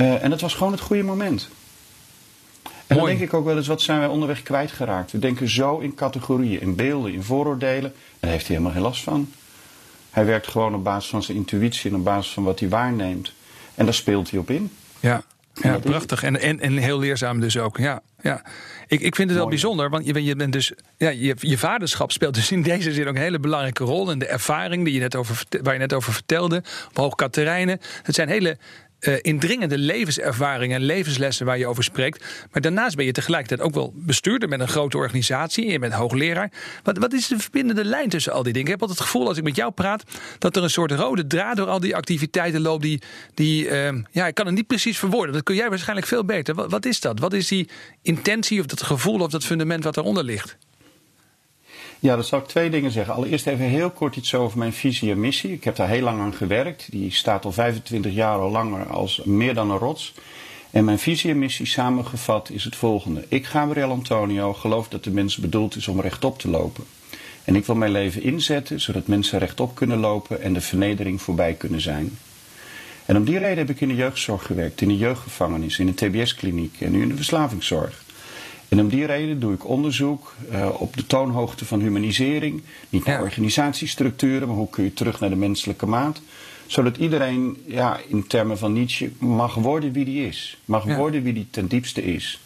Uh, 0.00 0.22
en 0.22 0.30
dat 0.30 0.40
was 0.40 0.54
gewoon 0.54 0.72
het 0.72 0.80
goede 0.80 1.02
moment. 1.02 1.48
En 2.94 3.06
dan 3.06 3.18
denk 3.18 3.28
ik 3.28 3.34
ook 3.34 3.44
wel 3.44 3.56
eens, 3.56 3.66
wat 3.66 3.82
zijn 3.82 3.98
wij 3.98 4.08
onderweg 4.08 4.42
kwijtgeraakt? 4.42 5.12
We 5.12 5.18
denken 5.18 5.48
zo 5.48 5.78
in 5.78 5.94
categorieën, 5.94 6.60
in 6.60 6.74
beelden, 6.74 7.12
in 7.12 7.22
vooroordelen. 7.22 7.92
En 7.92 8.18
daar 8.20 8.30
heeft 8.30 8.46
hij 8.46 8.56
helemaal 8.56 8.76
geen 8.76 8.88
last 8.88 9.02
van. 9.02 9.30
Hij 10.10 10.24
werkt 10.24 10.46
gewoon 10.46 10.74
op 10.74 10.84
basis 10.84 11.10
van 11.10 11.22
zijn 11.22 11.36
intuïtie 11.36 11.90
en 11.90 11.96
op 11.96 12.04
basis 12.04 12.32
van 12.32 12.44
wat 12.44 12.60
hij 12.60 12.68
waarneemt. 12.68 13.32
En 13.74 13.84
daar 13.84 13.94
speelt 13.94 14.30
hij 14.30 14.38
op 14.38 14.50
in. 14.50 14.70
Ja, 15.00 15.22
ja 15.54 15.78
prachtig. 15.78 16.22
En, 16.22 16.40
en, 16.40 16.60
en 16.60 16.76
heel 16.76 16.98
leerzaam 16.98 17.40
dus 17.40 17.58
ook. 17.58 17.78
Ja, 17.78 18.00
ja. 18.22 18.44
Ik, 18.86 19.00
ik 19.00 19.14
vind 19.14 19.28
het 19.28 19.38
wel 19.38 19.48
bijzonder, 19.48 19.90
want 19.90 20.06
je, 20.06 20.24
je 20.24 20.36
bent 20.36 20.52
dus, 20.52 20.72
ja, 20.96 21.08
je, 21.08 21.34
je 21.38 21.58
vaderschap 21.58 22.12
speelt 22.12 22.34
dus 22.34 22.50
in 22.50 22.62
deze 22.62 22.92
zin 22.92 23.08
ook 23.08 23.14
een 23.14 23.20
hele 23.20 23.38
belangrijke 23.38 23.84
rol. 23.84 24.10
En 24.10 24.18
de 24.18 24.26
ervaring 24.26 24.84
die 24.84 24.94
je 24.94 25.00
net 25.00 25.16
over, 25.16 25.42
waar 25.62 25.72
je 25.72 25.78
net 25.78 25.92
over 25.92 26.12
vertelde, 26.12 26.56
op 26.88 26.96
Hoog 26.96 27.14
Katerijnen. 27.14 27.80
Het 28.02 28.14
zijn 28.14 28.28
hele 28.28 28.58
uh, 29.08 29.14
indringende 29.20 29.78
levenservaringen 29.78 30.76
en 30.76 30.82
levenslessen 30.82 31.46
waar 31.46 31.58
je 31.58 31.66
over 31.66 31.84
spreekt. 31.84 32.24
Maar 32.52 32.62
daarnaast 32.62 32.96
ben 32.96 33.04
je 33.04 33.12
tegelijkertijd 33.12 33.60
ook 33.60 33.74
wel 33.74 33.92
bestuurder 33.96 34.48
met 34.48 34.60
een 34.60 34.68
grote 34.68 34.96
organisatie. 34.96 35.70
Je 35.70 35.78
bent 35.78 35.92
hoogleraar. 35.92 36.52
Wat, 36.82 36.98
wat 36.98 37.12
is 37.12 37.26
de 37.26 37.38
verbindende 37.38 37.84
lijn 37.84 38.08
tussen 38.08 38.32
al 38.32 38.42
die 38.42 38.52
dingen? 38.52 38.66
Ik 38.66 38.72
heb 38.72 38.80
altijd 38.80 38.98
het 38.98 39.08
gevoel 39.08 39.28
als 39.28 39.36
ik 39.36 39.44
met 39.44 39.56
jou 39.56 39.72
praat 39.72 40.02
dat 40.38 40.56
er 40.56 40.62
een 40.62 40.70
soort 40.70 40.92
rode 40.92 41.26
draad 41.26 41.56
door 41.56 41.68
al 41.68 41.80
die 41.80 41.96
activiteiten 41.96 42.60
loopt. 42.60 42.82
Die, 42.82 43.02
die 43.34 43.68
uh, 43.68 43.88
ja, 44.10 44.26
ik 44.26 44.34
kan 44.34 44.46
het 44.46 44.54
niet 44.54 44.66
precies 44.66 44.98
verwoorden. 44.98 45.34
Dat 45.34 45.42
kun 45.42 45.54
jij 45.54 45.68
waarschijnlijk 45.68 46.06
veel 46.06 46.24
beter. 46.24 46.54
Wat, 46.54 46.70
wat 46.70 46.84
is 46.84 47.00
dat? 47.00 47.18
Wat 47.18 47.32
is 47.32 47.48
die 47.48 47.68
intentie 48.02 48.60
of 48.60 48.66
dat 48.66 48.82
gevoel 48.82 49.20
of 49.20 49.30
dat 49.30 49.44
fundament 49.44 49.84
wat 49.84 49.96
eronder 49.96 50.24
ligt? 50.24 50.56
Ja, 52.04 52.16
dat 52.16 52.26
zal 52.26 52.38
ik 52.38 52.46
twee 52.46 52.70
dingen 52.70 52.90
zeggen. 52.90 53.14
Allereerst 53.14 53.46
even 53.46 53.64
heel 53.64 53.90
kort 53.90 54.16
iets 54.16 54.34
over 54.34 54.58
mijn 54.58 54.72
visie 54.72 55.10
en 55.10 55.20
missie. 55.20 55.52
Ik 55.52 55.64
heb 55.64 55.76
daar 55.76 55.88
heel 55.88 56.02
lang 56.02 56.20
aan 56.20 56.34
gewerkt. 56.34 56.90
Die 56.90 57.12
staat 57.12 57.44
al 57.44 57.52
25 57.52 58.12
jaar 58.12 58.38
al 58.38 58.50
langer 58.50 58.86
als 58.86 59.20
meer 59.24 59.54
dan 59.54 59.70
een 59.70 59.78
rots. 59.78 60.14
En 60.70 60.84
mijn 60.84 60.98
visie 60.98 61.30
en 61.30 61.38
missie 61.38 61.66
samengevat 61.66 62.50
is 62.50 62.64
het 62.64 62.76
volgende. 62.76 63.24
Ik, 63.28 63.46
Gabriel 63.46 63.90
Antonio, 63.90 64.52
geloof 64.52 64.88
dat 64.88 65.04
de 65.04 65.10
mens 65.10 65.36
bedoeld 65.36 65.76
is 65.76 65.88
om 65.88 66.00
rechtop 66.00 66.38
te 66.38 66.48
lopen. 66.48 66.84
En 67.44 67.56
ik 67.56 67.66
wil 67.66 67.74
mijn 67.74 67.92
leven 67.92 68.22
inzetten 68.22 68.80
zodat 68.80 69.06
mensen 69.06 69.38
rechtop 69.38 69.74
kunnen 69.74 69.98
lopen 69.98 70.42
en 70.42 70.52
de 70.52 70.60
vernedering 70.60 71.22
voorbij 71.22 71.54
kunnen 71.54 71.80
zijn. 71.80 72.18
En 73.04 73.16
om 73.16 73.24
die 73.24 73.38
reden 73.38 73.58
heb 73.58 73.70
ik 73.70 73.80
in 73.80 73.88
de 73.88 73.94
jeugdzorg 73.94 74.46
gewerkt, 74.46 74.80
in 74.80 74.88
de 74.88 74.96
jeugdgevangenis, 74.96 75.78
in 75.78 75.86
de 75.86 75.94
TBS-kliniek 75.94 76.80
en 76.80 76.92
nu 76.92 77.02
in 77.02 77.08
de 77.08 77.16
verslavingszorg. 77.16 78.03
En 78.74 78.80
om 78.80 78.88
die 78.88 79.06
reden 79.06 79.40
doe 79.40 79.54
ik 79.54 79.68
onderzoek 79.68 80.34
uh, 80.52 80.68
op 80.78 80.96
de 80.96 81.06
toonhoogte 81.06 81.64
van 81.64 81.80
humanisering. 81.80 82.62
Niet 82.88 83.04
naar 83.04 83.16
ja. 83.18 83.22
organisatiestructuren, 83.22 84.48
maar 84.48 84.56
hoe 84.56 84.70
kun 84.70 84.84
je 84.84 84.92
terug 84.92 85.20
naar 85.20 85.30
de 85.30 85.36
menselijke 85.36 85.86
maat. 85.86 86.20
Zodat 86.66 86.96
iedereen 86.96 87.62
ja, 87.66 88.00
in 88.08 88.26
termen 88.26 88.58
van 88.58 88.72
Nietzsche 88.72 89.10
mag 89.18 89.54
worden 89.54 89.92
wie 89.92 90.04
die 90.04 90.26
is. 90.26 90.58
Mag 90.64 90.86
ja. 90.86 90.96
worden 90.96 91.22
wie 91.22 91.32
die 91.32 91.46
ten 91.50 91.66
diepste 91.66 92.04
is. 92.04 92.40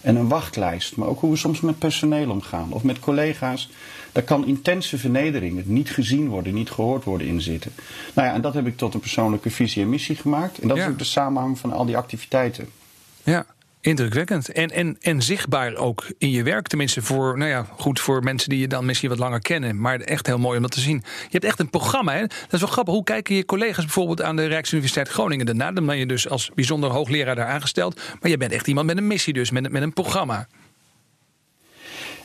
En 0.00 0.16
een 0.16 0.28
wachtlijst, 0.28 0.96
maar 0.96 1.08
ook 1.08 1.20
hoe 1.20 1.30
we 1.30 1.36
soms 1.36 1.60
met 1.60 1.78
personeel 1.78 2.30
omgaan 2.30 2.72
of 2.72 2.82
met 2.82 2.98
collega's. 2.98 3.70
Daar 4.12 4.22
kan 4.22 4.46
intense 4.46 4.98
vernedering, 4.98 5.56
het 5.56 5.68
niet 5.68 5.90
gezien 5.90 6.28
worden, 6.28 6.54
niet 6.54 6.70
gehoord 6.70 7.04
worden 7.04 7.26
in 7.26 7.40
zitten. 7.40 7.72
Nou 8.14 8.28
ja, 8.28 8.34
en 8.34 8.40
dat 8.40 8.54
heb 8.54 8.66
ik 8.66 8.76
tot 8.76 8.94
een 8.94 9.00
persoonlijke 9.00 9.50
visie 9.50 9.82
en 9.82 9.88
missie 9.88 10.16
gemaakt. 10.16 10.58
En 10.58 10.68
dat 10.68 10.76
ja. 10.76 10.84
is 10.84 10.90
ook 10.90 10.98
de 10.98 11.04
samenhang 11.04 11.58
van 11.58 11.72
al 11.72 11.84
die 11.84 11.96
activiteiten. 11.96 12.68
Ja, 13.22 13.46
Indrukwekkend. 13.82 14.48
En, 14.48 14.70
en, 14.70 14.96
en 15.00 15.22
zichtbaar 15.22 15.74
ook 15.74 16.04
in 16.18 16.30
je 16.30 16.42
werk. 16.42 16.68
Tenminste, 16.68 17.02
voor, 17.02 17.38
nou 17.38 17.50
ja, 17.50 17.66
goed 17.78 18.00
voor 18.00 18.22
mensen 18.22 18.48
die 18.48 18.58
je 18.58 18.68
dan 18.68 18.84
misschien 18.86 19.08
wat 19.08 19.18
langer 19.18 19.40
kennen. 19.40 19.80
Maar 19.80 20.00
echt 20.00 20.26
heel 20.26 20.38
mooi 20.38 20.56
om 20.56 20.62
dat 20.62 20.70
te 20.70 20.80
zien. 20.80 21.02
Je 21.04 21.28
hebt 21.30 21.44
echt 21.44 21.60
een 21.60 21.70
programma. 21.70 22.12
Hè? 22.12 22.20
Dat 22.20 22.52
is 22.52 22.60
wel 22.60 22.68
grappig. 22.68 22.94
Hoe 22.94 23.04
kijken 23.04 23.34
je 23.34 23.44
collega's 23.44 23.84
bijvoorbeeld 23.84 24.22
aan 24.22 24.36
de 24.36 24.46
Rijksuniversiteit 24.46 25.08
Groningen 25.08 25.46
daarna? 25.46 25.72
Dan 25.72 25.86
ben 25.86 25.96
je 25.96 26.06
dus 26.06 26.28
als 26.28 26.50
bijzonder 26.54 26.90
hoogleraar 26.90 27.34
daar 27.34 27.46
aangesteld. 27.46 28.00
Maar 28.20 28.30
je 28.30 28.36
bent 28.36 28.52
echt 28.52 28.66
iemand 28.66 28.86
met 28.86 28.96
een 28.96 29.06
missie, 29.06 29.32
dus 29.32 29.50
met, 29.50 29.70
met 29.70 29.82
een 29.82 29.92
programma. 29.92 30.46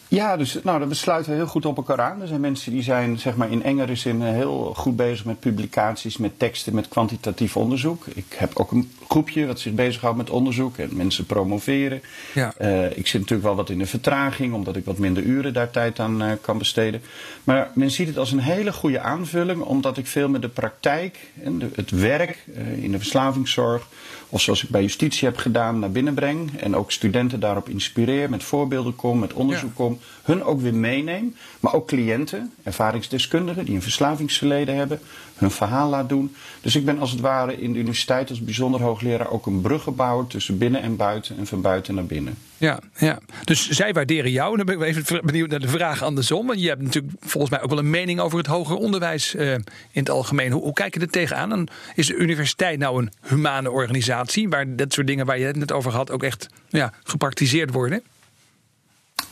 Ja, 0.08 0.38
dus 0.38 0.60
nou, 0.64 0.80
dat 0.80 0.96
sluiten 0.96 1.34
heel 1.34 1.48
goed 1.48 1.66
op 1.66 1.78
elkaar 1.78 2.02
aan. 2.02 2.22
Er 2.22 2.28
zijn 2.28 2.42
mensen 2.42 2.72
die 2.72 2.84
zijn 2.84 3.20
zeg 3.20 3.36
maar, 3.36 3.52
in 3.52 3.64
engere 3.64 3.96
zin 3.96 4.22
heel 4.22 4.74
goed 4.76 4.96
bezig 4.96 5.26
met 5.26 5.40
publicaties, 5.40 6.18
met 6.18 6.40
teksten, 6.40 6.76
met 6.76 6.88
kwantitatief 6.88 7.58
onderzoek. 7.58 8.06
Ik 8.06 8.36
heb 8.36 8.52
ook 8.60 8.72
een 8.72 8.92
groepje 9.10 9.46
dat 9.46 9.60
zich 9.60 9.74
bezighoudt 9.74 10.18
met 10.18 10.30
onderzoek 10.30 10.78
en 10.78 10.90
mensen 10.92 11.26
promoveren. 11.26 12.02
Ja. 12.34 12.54
Uh, 12.62 12.86
ik 12.86 13.08
zit 13.08 13.22
natuurlijk 13.22 13.48
wel 13.48 13.56
wat 13.56 13.70
in 13.70 13.78
de 13.78 13.86
vertraging, 13.86 14.54
omdat 14.54 14.76
ik 14.76 14.86
wat 14.86 14.98
minder 14.98 15.24
uren 15.24 15.54
daar 15.54 15.72
tijd 15.72 16.00
aan 16.00 16.24
uh, 16.24 16.32
kan 16.42 16.58
besteden. 16.58 17.02
Maar 17.44 17.72
men 17.74 17.92
ziet 17.92 18.08
het 18.08 18.18
als 18.18 18.32
een 18.32 18.40
hele 18.40 18.74
goede 18.74 19.00
aanvulling, 19.00 19.62
omdat 19.62 19.98
ik 19.98 20.08
veel 20.08 20.30
met 20.30 20.42
de 20.42 20.50
praktijk 20.50 21.18
en 21.44 21.60
de, 21.60 21.70
het 21.76 21.92
werk 21.92 22.46
uh, 22.58 22.84
in 22.84 22.92
de 22.92 22.98
verslavingszorg, 22.98 23.88
of 24.30 24.42
zoals 24.42 24.64
ik 24.64 24.70
bij 24.70 24.82
justitie 24.82 25.28
heb 25.28 25.38
gedaan, 25.38 25.80
naar 25.80 25.92
binnen 25.92 26.14
breng. 26.14 26.60
En 26.60 26.76
ook 26.76 26.92
studenten 26.92 27.40
daarop 27.40 27.70
inspireer, 27.70 28.30
met 28.30 28.44
voorbeelden 28.44 28.96
kom, 28.96 29.20
met 29.20 29.34
onderzoek 29.34 29.76
kom. 29.76 30.00
Hun 30.24 30.44
ook 30.44 30.62
weer 30.62 30.74
meeneem. 30.74 31.36
Maar 31.60 31.74
ook 31.74 31.88
cliënten, 31.88 32.54
ervaringsdeskundigen 32.64 33.66
die 33.66 33.76
een 33.76 33.82
verslavingsverleden 33.82 34.76
hebben, 34.76 35.00
hun 35.36 35.52
verhaal 35.52 35.90
laat 35.90 36.10
doen. 36.10 36.36
Dus 36.62 36.76
ik 36.76 36.86
ben 36.86 37.00
als 37.00 37.12
het 37.12 37.20
ware 37.20 37.62
in 37.62 37.74
de 37.74 37.80
universiteit 37.80 38.30
als 38.30 38.42
bijzonder 38.42 38.82
hoogleraar 38.98 39.32
ook 39.32 39.46
een 39.46 39.62
bruggenbouwer 39.62 40.28
tussen 40.28 40.58
binnen 40.58 40.82
en 40.82 40.96
buiten 40.96 41.38
en 41.38 41.48
van 41.48 41.62
buiten 41.62 41.96
naar 41.96 42.06
binnen. 42.06 42.36
Ja, 42.58 42.80
ja. 42.98 43.20
Dus 43.44 43.70
zij 43.70 43.94
waarderen 43.94 44.32
jou. 44.32 44.52
En 44.52 44.66
dan 44.66 44.78
ben 44.78 44.88
ik 44.88 44.96
even 44.96 45.26
benieuwd 45.26 45.50
naar 45.50 45.60
de 45.60 45.68
vraag 45.68 46.04
andersom. 46.04 46.48
Want 46.48 46.62
je 46.62 46.68
hebt 46.68 46.82
natuurlijk 46.82 47.14
volgens 47.20 47.52
mij 47.52 47.62
ook 47.62 47.70
wel 47.70 47.80
een 47.80 47.90
mening 47.90 48.20
over 48.20 48.38
het 48.38 48.48
hoger 48.48 48.76
onderwijs 48.76 49.36
uh, 49.36 49.54
in 49.54 49.64
het 49.92 50.10
algemeen. 50.10 50.52
Hoe, 50.52 50.62
hoe, 50.62 50.74
kijk 50.74 50.94
je 50.94 51.00
er 51.00 51.10
tegenaan? 51.10 51.50
Dan 51.50 51.68
is 51.96 52.08
de 52.08 52.16
universiteit 52.16 52.80
nou 52.80 53.02
een 53.02 53.12
humane 53.28 53.72
organisatie 53.72 54.50
waar 54.50 54.76
dat 54.76 54.94
soort 54.94 55.08
dingen 55.08 55.26
waar 55.26 55.40
je 55.40 55.46
het 55.46 55.56
net 55.56 55.72
over 55.72 55.92
had 55.92 56.12
ook 56.12 56.24
echt 56.24 56.48
ja, 56.70 56.94
gepraktiseerd 57.04 57.72
worden? 57.72 58.04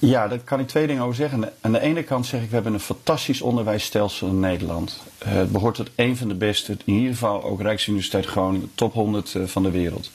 Ja, 0.05 0.27
daar 0.27 0.39
kan 0.39 0.59
ik 0.59 0.67
twee 0.67 0.87
dingen 0.87 1.03
over 1.03 1.15
zeggen. 1.15 1.51
Aan 1.61 1.71
de 1.71 1.79
ene 1.79 2.03
kant 2.03 2.25
zeg 2.25 2.41
ik, 2.41 2.47
we 2.47 2.53
hebben 2.53 2.73
een 2.73 2.79
fantastisch 2.79 3.41
onderwijsstelsel 3.41 4.27
in 4.27 4.39
Nederland. 4.39 5.01
Uh, 5.25 5.33
het 5.33 5.51
behoort 5.51 5.75
tot 5.75 5.89
een 5.95 6.17
van 6.17 6.27
de 6.27 6.35
beste, 6.35 6.77
in 6.85 6.93
ieder 6.93 7.13
geval 7.13 7.43
ook 7.43 7.61
Rijksuniversiteit 7.61 8.25
Groningen, 8.25 8.71
top 8.75 8.93
100 8.93 9.33
uh, 9.33 9.43
van 9.45 9.63
de 9.63 9.71
wereld. 9.71 10.11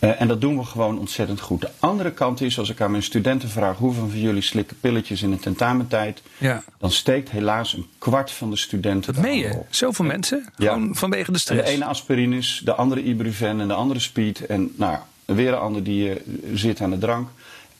Uh, 0.00 0.20
en 0.20 0.28
dat 0.28 0.40
doen 0.40 0.58
we 0.58 0.64
gewoon 0.64 0.98
ontzettend 0.98 1.40
goed. 1.40 1.60
De 1.60 1.70
andere 1.78 2.12
kant 2.12 2.40
is, 2.40 2.58
als 2.58 2.70
ik 2.70 2.80
aan 2.80 2.90
mijn 2.90 3.02
studenten 3.02 3.48
vraag 3.48 3.76
hoeveel 3.76 4.08
van 4.08 4.20
jullie 4.20 4.42
slikken 4.42 4.76
pilletjes 4.80 5.22
in 5.22 5.30
de 5.30 5.38
tentamentijd, 5.38 6.22
ja. 6.38 6.62
dan 6.78 6.90
steekt 6.90 7.30
helaas 7.30 7.74
een 7.74 7.86
kwart 7.98 8.30
van 8.30 8.50
de 8.50 8.56
studenten. 8.56 9.14
Dat 9.14 9.22
meen 9.22 9.38
je? 9.38 9.60
Zoveel 9.70 10.04
mensen? 10.04 10.46
Gewoon 10.56 10.94
vanwege 10.94 11.32
de 11.32 11.38
stress? 11.38 11.60
En 11.60 11.66
de 11.66 11.72
ene 11.72 11.84
aspirines, 11.84 12.60
de 12.64 12.74
andere 12.74 13.02
ibuprofen 13.02 13.60
en 13.60 13.68
de 13.68 13.74
andere 13.74 14.00
speed. 14.00 14.46
En 14.46 14.72
nou, 14.76 14.98
weer 15.24 15.52
een 15.52 15.58
ander 15.58 15.82
die 15.82 16.22
zit 16.54 16.80
aan 16.80 16.90
de 16.90 16.98
drank. 16.98 17.28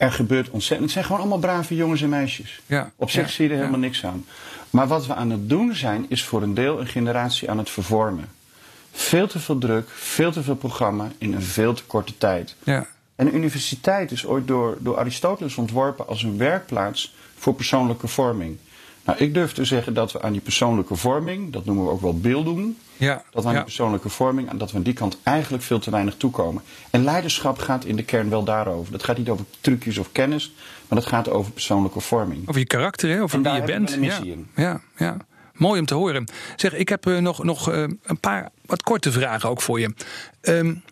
Er 0.03 0.13
gebeurt 0.13 0.51
ontzettend. 0.51 0.83
Het 0.83 0.91
zijn 0.91 1.05
gewoon 1.05 1.21
allemaal 1.21 1.39
brave 1.39 1.75
jongens 1.75 2.03
en 2.03 2.09
meisjes. 2.09 2.61
Ja, 2.67 2.91
Op 2.97 3.11
zich 3.11 3.31
zie 3.31 3.45
je 3.45 3.51
er 3.51 3.57
helemaal 3.57 3.79
niks 3.79 4.05
aan. 4.05 4.25
Maar 4.71 4.87
wat 4.87 5.07
we 5.07 5.15
aan 5.15 5.31
het 5.31 5.49
doen 5.49 5.75
zijn, 5.75 6.07
is 6.09 6.25
voor 6.25 6.43
een 6.43 6.55
deel 6.55 6.81
een 6.81 6.87
generatie 6.87 7.51
aan 7.51 7.59
het 7.59 7.71
vervormen. 7.71 8.29
Veel 8.93 9.27
te 9.27 9.39
veel 9.39 9.59
druk, 9.59 9.89
veel 9.91 10.33
te 10.33 10.43
veel 10.43 10.55
programma 10.55 11.09
in 11.19 11.33
een 11.33 11.43
veel 11.43 11.73
te 11.75 11.85
korte 11.85 12.19
tijd. 12.19 12.55
Ja. 12.63 12.87
En 13.15 13.27
de 13.27 13.33
universiteit 13.33 14.11
is 14.11 14.27
ooit 14.27 14.47
door, 14.47 14.77
door 14.81 14.99
Aristoteles 14.99 15.57
ontworpen 15.57 16.07
als 16.07 16.23
een 16.23 16.39
werkplaats 16.39 17.15
voor 17.37 17.55
persoonlijke 17.55 18.09
vorming. 18.09 18.57
Nou, 19.05 19.19
ik 19.19 19.35
durf 19.35 19.53
te 19.53 19.65
zeggen 19.65 19.95
dat 19.95 20.13
we 20.13 20.23
aan 20.23 20.33
die 20.33 20.41
persoonlijke 20.41 20.97
vorming, 20.97 21.53
dat 21.53 21.65
noemen 21.65 21.85
we 21.85 21.91
ook 21.91 22.01
wel 22.01 22.19
beelddoen, 22.19 22.79
ja, 22.97 23.23
dat 23.31 23.43
we 23.43 23.49
aan 23.49 23.55
die 23.55 23.65
persoonlijke 23.65 24.09
vorming, 24.09 24.49
en 24.49 24.59
dat 24.59 24.71
we 24.71 24.77
aan 24.77 24.83
die 24.83 24.93
kant 24.93 25.19
eigenlijk 25.23 25.65
veel 25.65 25.79
te 25.79 25.91
weinig 25.91 26.17
toekomen. 26.17 26.63
En 26.91 27.05
leiderschap 27.05 27.59
gaat 27.59 27.85
in 27.85 27.97
de 27.97 28.05
kern 28.05 28.31
wel 28.31 28.45
daarover. 28.45 28.93
Dat 28.93 29.05
gaat 29.05 29.19
niet 29.19 29.29
over 29.29 29.45
trucjes 29.61 29.99
of 29.99 30.13
kennis, 30.13 30.55
maar 30.89 30.99
dat 30.99 31.09
gaat 31.09 31.31
over 31.31 31.53
persoonlijke 31.53 32.01
vorming. 32.01 32.49
Over 32.49 32.61
je 32.61 32.67
karakter, 32.67 33.11
hè? 33.11 33.23
over 33.23 33.43
wie 33.43 33.53
je 33.53 33.63
bent. 33.63 33.99
ja. 34.01 34.21
ja, 34.57 34.81
ja. 34.97 35.17
Mooi 35.53 35.81
om 35.81 35.87
te 35.87 35.95
horen. 35.95 36.29
Zeg, 36.57 36.75
ik 36.75 36.89
heb 36.89 37.07
uh, 37.07 37.19
nog, 37.19 37.45
nog 37.45 37.73
uh, 37.73 37.89
een 38.03 38.21
paar 38.21 38.51
wat 38.67 38.83
korte 38.83 39.13
vragen 39.13 39.49
ook 39.49 39.61
voor 39.61 39.81
je. 39.81 39.95
Um, 40.41 40.83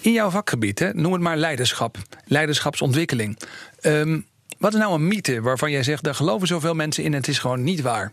in 0.00 0.12
jouw 0.12 0.30
vakgebied, 0.30 0.78
hè, 0.78 0.94
noem 0.94 1.12
het 1.12 1.22
maar 1.22 1.36
leiderschap, 1.36 1.98
leiderschapsontwikkeling. 2.24 3.38
Um, 3.82 4.26
wat 4.58 4.72
is 4.72 4.80
nou 4.80 4.94
een 4.94 5.08
mythe 5.08 5.40
waarvan 5.40 5.70
jij 5.70 5.82
zegt, 5.82 6.04
daar 6.04 6.14
geloven 6.14 6.48
zoveel 6.48 6.74
mensen 6.74 7.04
in 7.04 7.12
en 7.12 7.18
het 7.18 7.28
is 7.28 7.38
gewoon 7.38 7.64
niet 7.64 7.80
waar? 7.80 8.12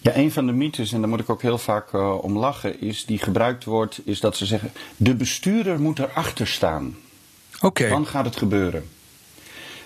Ja, 0.00 0.16
een 0.16 0.32
van 0.32 0.46
de 0.46 0.52
mythes, 0.52 0.92
en 0.92 1.00
daar 1.00 1.08
moet 1.08 1.20
ik 1.20 1.30
ook 1.30 1.42
heel 1.42 1.58
vaak 1.58 1.92
uh, 1.92 2.22
om 2.22 2.38
lachen, 2.38 2.80
is 2.80 3.04
die 3.04 3.18
gebruikt 3.18 3.64
wordt, 3.64 4.00
is 4.04 4.20
dat 4.20 4.36
ze 4.36 4.46
zeggen: 4.46 4.72
de 4.96 5.14
bestuurder 5.14 5.80
moet 5.80 5.98
erachter 5.98 6.46
staan. 6.46 6.96
Oké. 7.60 7.88
Dan 7.88 8.06
gaat 8.06 8.24
het 8.24 8.36
gebeuren. 8.36 8.88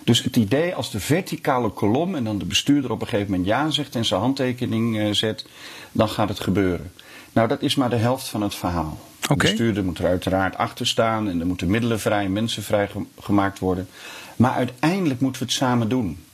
Dus 0.05 0.23
het 0.23 0.37
idee 0.37 0.75
als 0.75 0.91
de 0.91 1.01
verticale 1.01 1.69
kolom 1.71 2.15
en 2.15 2.25
dan 2.25 2.39
de 2.39 2.45
bestuurder 2.45 2.91
op 2.91 3.01
een 3.01 3.07
gegeven 3.07 3.31
moment 3.31 3.49
ja 3.49 3.71
zegt 3.71 3.95
en 3.95 4.05
zijn 4.05 4.21
handtekening 4.21 4.97
uh, 4.97 5.13
zet, 5.13 5.47
dan 5.93 6.09
gaat 6.09 6.29
het 6.29 6.41
gebeuren. 6.41 6.93
Nou, 7.33 7.49
dat 7.49 7.63
is 7.63 7.75
maar 7.75 7.91
de 7.91 7.97
helft 7.97 8.29
van 8.29 8.43
het 8.43 8.55
verhaal. 8.55 8.99
Okay. 9.29 9.37
De 9.37 9.45
bestuurder 9.45 9.85
moet 9.85 9.99
er 9.99 10.07
uiteraard 10.07 10.57
achter 10.57 10.87
staan 10.87 11.29
en 11.29 11.41
er 11.41 11.47
moeten 11.47 11.71
middelen 11.71 12.01
vrij, 12.01 12.29
mensen 12.29 12.63
vrij 12.63 12.91
gemaakt 13.21 13.59
worden. 13.59 13.89
Maar 14.37 14.53
uiteindelijk 14.53 15.21
moeten 15.21 15.41
we 15.41 15.47
het 15.47 15.57
samen 15.57 15.89
doen. 15.89 16.25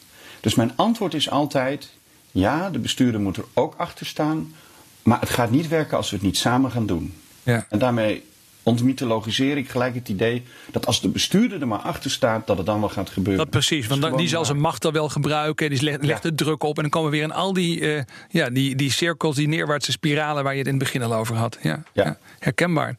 Dus 0.41 0.55
mijn 0.55 0.73
antwoord 0.77 1.15
is 1.15 1.31
altijd: 1.31 1.91
ja, 2.31 2.71
de 2.71 2.79
bestuurder 2.79 3.21
moet 3.21 3.37
er 3.37 3.45
ook 3.55 3.75
achter 3.77 4.07
staan. 4.07 4.55
Maar 5.03 5.21
het 5.21 5.31
gaat 5.31 5.51
niet 5.51 5.69
werken 5.69 5.97
als 5.97 6.11
we 6.11 6.17
het 6.17 6.25
niet 6.25 6.37
samen 6.37 6.71
gaan 6.71 6.87
doen. 6.87 7.15
Ja. 7.43 7.67
En 7.69 7.79
daarmee 7.79 8.25
ontmythologiseer 8.65 9.57
ik 9.57 9.69
gelijk 9.69 9.95
het 9.95 10.09
idee 10.09 10.43
dat 10.71 10.87
als 10.87 11.01
de 11.01 11.09
bestuurder 11.09 11.61
er 11.61 11.69
maar 11.69 11.79
achter 11.79 12.11
staat, 12.11 12.47
dat 12.47 12.57
het 12.57 12.67
dan 12.67 12.81
wel 12.81 12.89
gaat 12.89 13.11
gebeuren. 13.11 13.43
Dat 13.45 13.51
precies, 13.51 13.87
want 13.87 14.17
die 14.17 14.29
zal 14.29 14.45
zijn 14.45 14.61
macht 14.61 14.83
dan 14.83 14.93
wel 14.93 15.09
gebruiken, 15.09 15.71
die 15.71 15.83
legt, 15.83 16.05
legt 16.05 16.23
de 16.23 16.35
druk 16.35 16.63
op 16.63 16.77
en 16.77 16.83
dan 16.83 16.91
komen 16.91 17.11
we 17.11 17.17
weer 17.17 17.27
in 17.27 17.33
al 17.33 17.53
die, 17.53 17.81
uh, 17.81 18.03
ja, 18.29 18.51
die, 18.51 18.75
die 18.75 18.93
cirkels, 18.93 19.37
die 19.37 19.49
neerwaartse 19.49 19.93
spiralen 19.93 20.45
waar 20.45 20.53
je 20.53 20.59
het 20.59 20.69
in 20.69 20.75
het 20.75 20.83
begin 20.83 21.03
al 21.03 21.15
over 21.15 21.37
had. 21.37 21.59
Ja, 21.63 21.83
ja. 21.93 22.19
herkenbaar. 22.39 22.97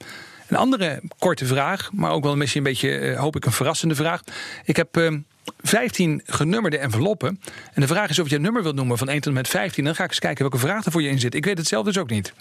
Een 0.48 0.58
andere 0.58 1.02
korte 1.20 1.46
vraag, 1.46 1.90
maar 1.94 2.12
ook 2.12 2.24
wel 2.24 2.36
misschien 2.36 2.66
een 2.66 2.72
beetje, 2.72 3.00
uh, 3.00 3.20
hoop 3.20 3.36
ik, 3.36 3.46
een 3.46 3.52
verrassende 3.52 3.96
vraag. 3.96 4.22
Ik 4.64 4.76
heb 4.76 4.98
uh, 4.98 5.06
ehm, 5.06 5.20
15 5.62 6.22
genummerde 6.26 6.78
enveloppen. 6.78 7.40
En 7.74 7.82
de 7.82 7.88
vraag 7.88 8.10
is 8.10 8.20
of 8.20 8.30
je 8.30 8.36
een 8.36 8.42
nummer 8.42 8.64
wilt 8.64 8.76
noemen 8.76 8.98
van 8.98 9.10
1 9.10 9.18
tot 9.18 9.28
en 9.28 9.34
met 9.34 9.48
15. 9.48 9.84
Dan 9.84 9.96
ga 9.96 10.04
ik 10.04 10.10
eens 10.10 10.20
kijken 10.20 10.42
welke 10.42 10.58
vraag 10.58 10.86
er 10.86 10.92
voor 10.92 11.02
je 11.02 11.10
in 11.10 11.20
zit. 11.20 11.36
Ik 11.36 11.46
weet 11.46 11.58
het 11.58 11.68
zelf 11.68 11.86
dus 11.86 11.98
ook 11.98 12.10
niet. 12.10 12.34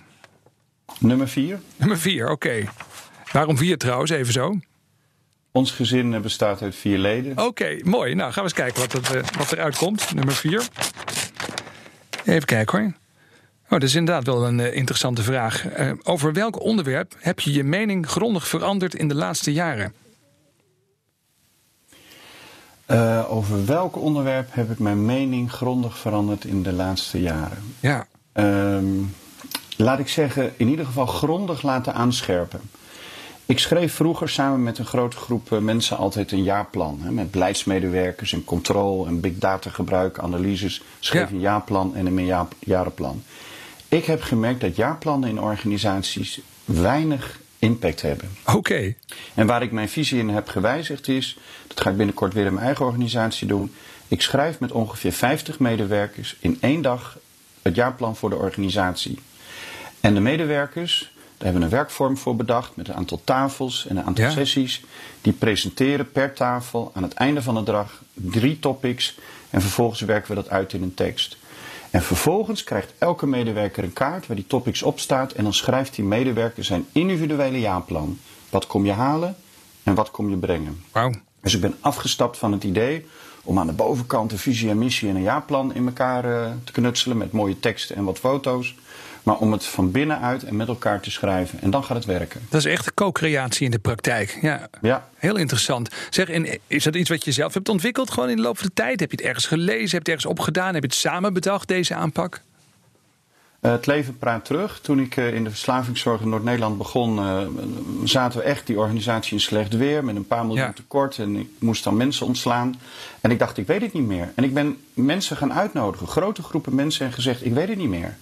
Nummer 0.98 1.28
4. 1.28 1.60
Nummer 1.76 1.98
4, 1.98 2.30
oké. 2.30 2.64
Waarom 3.34 3.56
4 3.56 3.78
trouwens, 3.78 4.10
even 4.10 4.32
zo? 4.32 4.58
Ons 5.52 5.70
gezin 5.70 6.22
bestaat 6.22 6.62
uit 6.62 6.74
vier 6.74 6.98
leden. 6.98 7.38
Oké, 7.38 7.78
mooi. 7.82 8.14
Nou, 8.14 8.32
gaan 8.32 8.44
we 8.44 8.50
eens 8.50 8.58
kijken 8.58 8.80
wat, 8.80 8.92
het, 8.92 9.14
uh, 9.14 9.22
wat 9.38 9.52
eruit 9.52 9.76
komt. 9.76 10.14
Nummer 10.14 10.34
4. 10.34 10.68
Even 12.24 12.44
kijken 12.44 12.78
hoor. 12.78 12.92
Oh, 13.64 13.70
dat 13.70 13.82
is 13.82 13.94
inderdaad 13.94 14.26
wel 14.26 14.46
een 14.46 14.58
uh, 14.58 14.76
interessante 14.76 15.22
vraag. 15.22 15.78
Uh, 15.78 15.92
over 16.02 16.32
welk 16.32 16.60
onderwerp 16.60 17.14
heb 17.18 17.40
je 17.40 17.52
je 17.52 17.64
mening 17.64 18.08
grondig 18.08 18.48
veranderd 18.48 18.94
in 18.94 19.08
de 19.08 19.14
laatste 19.14 19.52
jaren? 19.52 19.94
Uh, 22.90 23.24
over 23.28 23.66
welk 23.66 23.96
onderwerp 23.96 24.48
heb 24.50 24.70
ik 24.70 24.78
mijn 24.78 25.04
mening 25.04 25.52
grondig 25.52 25.98
veranderd 25.98 26.44
in 26.44 26.62
de 26.62 26.72
laatste 26.72 27.20
jaren? 27.20 27.74
Ja. 27.80 28.06
Um, 28.32 29.14
laat 29.76 29.98
ik 29.98 30.08
zeggen, 30.08 30.52
in 30.56 30.68
ieder 30.68 30.86
geval 30.86 31.06
grondig 31.06 31.62
laten 31.62 31.94
aanscherpen. 31.94 32.60
Ik 33.46 33.58
schreef 33.58 33.94
vroeger 33.94 34.28
samen 34.28 34.62
met 34.62 34.78
een 34.78 34.86
grote 34.86 35.16
groep 35.16 35.60
mensen 35.60 35.96
altijd 35.96 36.32
een 36.32 36.42
jaarplan. 36.42 37.00
Hè, 37.02 37.10
met 37.10 37.30
beleidsmedewerkers 37.30 38.32
en 38.32 38.44
controle 38.44 39.06
en 39.06 39.20
big 39.20 39.38
data 39.38 39.70
gebruik, 39.70 40.18
analyses. 40.18 40.82
Schreef 40.98 41.28
ja. 41.28 41.34
een 41.34 41.40
jaarplan 41.40 41.94
en 41.94 42.06
een 42.06 42.14
meerjarenplan. 42.14 43.22
Ik 43.88 44.04
heb 44.04 44.22
gemerkt 44.22 44.60
dat 44.60 44.76
jaarplannen 44.76 45.28
in 45.28 45.40
organisaties 45.40 46.40
weinig 46.64 47.40
impact 47.58 48.02
hebben. 48.02 48.30
Oké. 48.46 48.94
En 49.34 49.46
waar 49.46 49.62
ik 49.62 49.72
mijn 49.72 49.88
visie 49.88 50.18
in 50.18 50.28
heb 50.28 50.48
gewijzigd 50.48 51.08
is, 51.08 51.38
dat 51.66 51.80
ga 51.80 51.90
ik 51.90 51.96
binnenkort 51.96 52.34
weer 52.34 52.46
in 52.46 52.54
mijn 52.54 52.66
eigen 52.66 52.84
organisatie 52.84 53.46
doen. 53.46 53.74
Ik 54.08 54.22
schrijf 54.22 54.60
met 54.60 54.72
ongeveer 54.72 55.12
50 55.12 55.58
medewerkers 55.58 56.36
in 56.40 56.58
één 56.60 56.82
dag 56.82 57.18
het 57.62 57.74
jaarplan 57.74 58.16
voor 58.16 58.30
de 58.30 58.36
organisatie. 58.36 59.18
En 60.00 60.14
de 60.14 60.20
medewerkers, 60.20 61.12
daar 61.44 61.52
hebben 61.52 61.70
we 61.70 61.76
een 61.76 61.82
werkvorm 61.82 62.16
voor 62.16 62.36
bedacht 62.36 62.76
met 62.76 62.88
een 62.88 62.94
aantal 62.94 63.20
tafels 63.24 63.86
en 63.86 63.96
een 63.96 64.04
aantal 64.04 64.30
sessies. 64.30 64.84
Die 65.20 65.32
presenteren 65.32 66.12
per 66.12 66.32
tafel 66.32 66.90
aan 66.94 67.02
het 67.02 67.12
einde 67.12 67.42
van 67.42 67.54
de 67.54 67.62
dag 67.62 68.02
drie 68.12 68.58
topics 68.58 69.18
en 69.50 69.60
vervolgens 69.60 70.00
werken 70.00 70.28
we 70.28 70.34
dat 70.34 70.50
uit 70.50 70.72
in 70.72 70.82
een 70.82 70.94
tekst. 70.94 71.36
En 71.90 72.02
vervolgens 72.02 72.64
krijgt 72.64 72.92
elke 72.98 73.26
medewerker 73.26 73.84
een 73.84 73.92
kaart 73.92 74.26
waar 74.26 74.36
die 74.36 74.46
topics 74.46 74.82
op 74.82 74.98
staat. 74.98 75.32
En 75.32 75.44
dan 75.44 75.54
schrijft 75.54 75.94
die 75.94 76.04
medewerker 76.04 76.64
zijn 76.64 76.86
individuele 76.92 77.60
jaarplan. 77.60 78.18
Wat 78.50 78.66
kom 78.66 78.84
je 78.84 78.92
halen 78.92 79.36
en 79.82 79.94
wat 79.94 80.10
kom 80.10 80.30
je 80.30 80.36
brengen. 80.36 80.84
Wow. 80.92 81.14
Dus 81.40 81.54
ik 81.54 81.60
ben 81.60 81.76
afgestapt 81.80 82.36
van 82.36 82.52
het 82.52 82.64
idee 82.64 83.06
om 83.42 83.58
aan 83.58 83.66
de 83.66 83.72
bovenkant 83.72 84.32
een 84.32 84.38
visie 84.38 84.70
en 84.70 84.78
missie 84.78 85.08
en 85.08 85.16
een 85.16 85.22
jaarplan 85.22 85.74
in 85.74 85.86
elkaar 85.86 86.24
uh, 86.24 86.50
te 86.64 86.72
knutselen. 86.72 87.16
Met 87.16 87.32
mooie 87.32 87.60
teksten 87.60 87.96
en 87.96 88.04
wat 88.04 88.18
foto's. 88.18 88.74
Maar 89.24 89.36
om 89.36 89.52
het 89.52 89.64
van 89.64 89.90
binnenuit 89.90 90.44
en 90.44 90.56
met 90.56 90.68
elkaar 90.68 91.00
te 91.00 91.10
schrijven. 91.10 91.60
En 91.60 91.70
dan 91.70 91.84
gaat 91.84 91.96
het 91.96 92.06
werken. 92.06 92.40
Dat 92.48 92.60
is 92.60 92.72
echt 92.72 92.94
co-creatie 92.94 93.64
in 93.64 93.70
de 93.70 93.78
praktijk. 93.78 94.38
Ja, 94.42 94.68
ja. 94.80 95.08
Heel 95.16 95.36
interessant. 95.36 95.88
Zeg, 96.10 96.28
en 96.28 96.58
is 96.66 96.84
dat 96.84 96.94
iets 96.94 97.10
wat 97.10 97.24
je 97.24 97.32
zelf 97.32 97.54
hebt 97.54 97.68
ontwikkeld 97.68 98.10
gewoon 98.10 98.30
in 98.30 98.36
de 98.36 98.42
loop 98.42 98.58
van 98.58 98.66
de 98.66 98.74
tijd? 98.74 99.00
Heb 99.00 99.10
je 99.10 99.16
het 99.16 99.26
ergens 99.26 99.46
gelezen? 99.46 99.80
Heb 99.80 99.90
je 99.90 99.96
het 99.96 100.08
ergens 100.08 100.26
opgedaan? 100.26 100.74
Heb 100.74 100.82
je 100.82 100.88
het 100.88 100.98
samen 100.98 101.32
bedacht, 101.32 101.68
deze 101.68 101.94
aanpak? 101.94 102.40
Uh, 103.60 103.70
het 103.70 103.86
leven 103.86 104.18
praat 104.18 104.44
terug. 104.44 104.80
Toen 104.80 105.00
ik 105.00 105.16
uh, 105.16 105.34
in 105.34 105.44
de 105.44 105.50
verslavingszorg 105.50 106.20
in 106.20 106.28
Noord-Nederland 106.28 106.78
begon, 106.78 107.18
uh, 107.18 107.38
zaten 108.04 108.38
we 108.38 108.44
echt 108.44 108.66
die 108.66 108.78
organisatie 108.78 109.32
in 109.32 109.40
slecht 109.40 109.76
weer 109.76 110.04
met 110.04 110.16
een 110.16 110.26
paar 110.26 110.46
miljoen 110.46 110.66
ja. 110.66 110.72
tekort. 110.72 111.18
En 111.18 111.36
ik 111.36 111.48
moest 111.58 111.84
dan 111.84 111.96
mensen 111.96 112.26
ontslaan. 112.26 112.74
En 113.20 113.30
ik 113.30 113.38
dacht, 113.38 113.58
ik 113.58 113.66
weet 113.66 113.80
het 113.80 113.92
niet 113.92 114.06
meer. 114.06 114.32
En 114.34 114.44
ik 114.44 114.54
ben 114.54 114.76
mensen 114.94 115.36
gaan 115.36 115.52
uitnodigen, 115.52 116.06
grote 116.06 116.42
groepen 116.42 116.74
mensen, 116.74 117.06
en 117.06 117.12
gezegd, 117.12 117.44
ik 117.44 117.52
weet 117.52 117.68
het 117.68 117.78
niet 117.78 117.88
meer. 117.88 118.16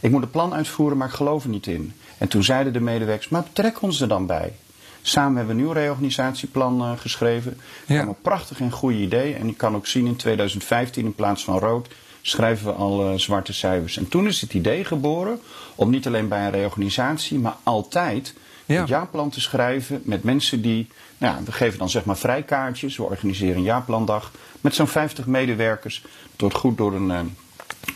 Ik 0.00 0.10
moet 0.10 0.22
een 0.22 0.30
plan 0.30 0.54
uitvoeren, 0.54 0.96
maar 0.96 1.08
ik 1.08 1.14
geloof 1.14 1.44
er 1.44 1.50
niet 1.50 1.66
in. 1.66 1.92
En 2.18 2.28
toen 2.28 2.42
zeiden 2.42 2.72
de 2.72 2.80
medewerkers, 2.80 3.28
maar 3.28 3.42
betrek 3.42 3.82
ons 3.82 4.00
er 4.00 4.08
dan 4.08 4.26
bij. 4.26 4.52
Samen 5.02 5.36
hebben 5.36 5.56
we 5.56 5.60
een 5.60 5.66
nieuw 5.66 5.76
reorganisatieplan 5.82 6.98
geschreven. 6.98 7.60
Ja. 7.86 8.00
Een 8.00 8.14
prachtig 8.22 8.60
en 8.60 8.70
goed 8.70 8.94
idee. 8.94 9.34
En 9.34 9.48
ik 9.48 9.56
kan 9.56 9.74
ook 9.74 9.86
zien 9.86 10.06
in 10.06 10.16
2015 10.16 11.04
in 11.04 11.14
plaats 11.14 11.44
van 11.44 11.58
rood 11.58 11.88
schrijven 12.22 12.66
we 12.66 12.72
al 12.72 13.12
uh, 13.12 13.18
zwarte 13.18 13.52
cijfers. 13.52 13.96
En 13.96 14.08
toen 14.08 14.26
is 14.26 14.40
het 14.40 14.54
idee 14.54 14.84
geboren 14.84 15.40
om 15.74 15.90
niet 15.90 16.06
alleen 16.06 16.28
bij 16.28 16.44
een 16.44 16.50
reorganisatie, 16.50 17.38
maar 17.38 17.56
altijd 17.62 18.34
ja. 18.64 18.80
het 18.80 18.88
jaarplan 18.88 19.30
te 19.30 19.40
schrijven 19.40 20.02
met 20.04 20.22
mensen 20.22 20.62
die, 20.62 20.88
nou 21.18 21.36
ja, 21.36 21.42
we 21.42 21.52
geven 21.52 21.78
dan 21.78 21.90
zeg 21.90 22.04
maar 22.04 22.16
vrijkaartjes, 22.16 22.96
we 22.96 23.02
organiseren 23.02 23.56
een 23.56 23.62
jaarplandag 23.62 24.30
met 24.60 24.74
zo'n 24.74 24.86
50 24.86 25.26
medewerkers. 25.26 26.02
Het 26.32 26.40
wordt 26.40 26.56
goed 26.56 26.76
door 26.76 26.94
een, 26.94 27.08
uh, 27.08 27.20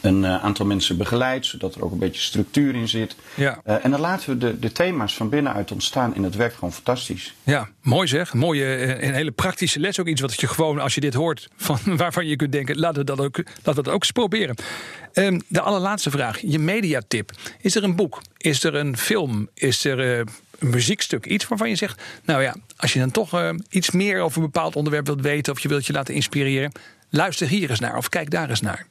een 0.01 0.23
uh, 0.23 0.45
aantal 0.45 0.67
mensen 0.67 0.97
begeleid, 0.97 1.47
zodat 1.47 1.75
er 1.75 1.85
ook 1.85 1.93
een 1.93 1.99
beetje 1.99 2.21
structuur 2.21 2.75
in 2.75 2.89
zit. 2.89 3.17
Ja. 3.35 3.61
Uh, 3.67 3.85
en 3.85 3.91
dan 3.91 4.01
laten 4.01 4.29
we 4.29 4.39
de, 4.39 4.59
de 4.59 4.73
thema's 4.73 5.15
van 5.15 5.29
binnenuit 5.29 5.73
ontstaan 5.73 6.15
en 6.15 6.23
het 6.23 6.37
werkt 6.37 6.55
gewoon 6.55 6.73
fantastisch. 6.73 7.35
Ja, 7.43 7.69
mooi 7.83 8.09
zeg. 8.09 8.35
Mooie, 8.35 9.03
een 9.03 9.15
hele 9.15 9.31
praktische 9.31 9.81
les. 9.81 10.01
Ook 10.01 10.07
iets 10.07 10.21
wat 10.21 10.41
je 10.41 10.47
gewoon, 10.47 10.79
als 10.79 10.95
je 10.95 11.01
dit 11.01 11.15
hoort, 11.15 11.49
van, 11.57 11.79
waarvan 11.97 12.27
je 12.27 12.37
kunt 12.37 12.53
denken, 12.53 12.79
laten 12.79 12.99
we 12.99 13.05
dat 13.05 13.21
ook, 13.21 13.37
laten 13.37 13.75
we 13.75 13.83
dat 13.83 13.89
ook 13.89 14.01
eens 14.01 14.11
proberen. 14.11 14.57
Um, 15.13 15.41
de 15.49 15.61
allerlaatste 15.61 16.11
vraag, 16.11 16.41
je 16.41 16.59
mediatip. 16.59 17.31
Is 17.61 17.77
er 17.77 17.85
een 17.85 17.97
boek? 17.97 18.23
Is 18.37 18.65
er 18.65 18.75
een 18.75 18.97
film? 18.97 19.49
Is 19.55 19.85
er 19.85 19.99
uh, 19.99 20.19
een 20.59 20.71
muziekstuk? 20.71 21.27
Iets 21.27 21.49
waarvan 21.49 21.69
je 21.69 21.77
zegt, 21.77 22.03
nou 22.25 22.43
ja, 22.43 22.57
als 22.77 22.93
je 22.93 22.99
dan 22.99 23.11
toch 23.11 23.35
uh, 23.35 23.51
iets 23.69 23.91
meer 23.91 24.21
over 24.21 24.37
een 24.37 24.51
bepaald 24.51 24.77
onderwerp 24.77 25.07
wilt 25.07 25.21
weten 25.21 25.53
of 25.53 25.61
je 25.61 25.69
wilt 25.69 25.87
je 25.87 25.93
laten 25.93 26.15
inspireren, 26.15 26.73
luister 27.11 27.49
hier 27.49 27.71
eens 27.71 27.81
naar 27.81 27.97
of 27.97 28.09
kijk 28.09 28.31
daar 28.31 28.49
eens 28.49 28.61
naar. 28.61 28.87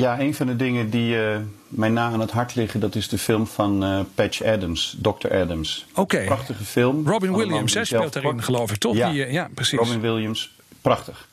Ja, 0.00 0.20
een 0.20 0.34
van 0.34 0.46
de 0.46 0.56
dingen 0.56 0.90
die 0.90 1.16
uh, 1.16 1.36
mij 1.68 1.88
na 1.88 2.10
aan 2.10 2.20
het 2.20 2.30
hart 2.30 2.54
liggen, 2.54 2.80
dat 2.80 2.94
is 2.94 3.08
de 3.08 3.18
film 3.18 3.46
van 3.46 3.84
uh, 3.84 4.00
Patch 4.14 4.42
Adams, 4.42 4.96
Dr. 5.02 5.34
Adams. 5.34 5.86
Oké. 5.94 6.24
Prachtige 6.24 6.64
film. 6.64 7.08
Robin 7.08 7.34
Williams, 7.34 7.74
hij 7.74 7.84
speelt 7.84 8.12
daarin, 8.12 8.42
geloof 8.42 8.70
ik, 8.70 8.76
toch? 8.76 8.96
Ja, 8.96 9.10
die, 9.10 9.26
uh, 9.26 9.32
ja, 9.32 9.48
precies. 9.54 9.78
Robin 9.78 10.00
Williams, 10.00 10.56
prachtig. 10.80 11.28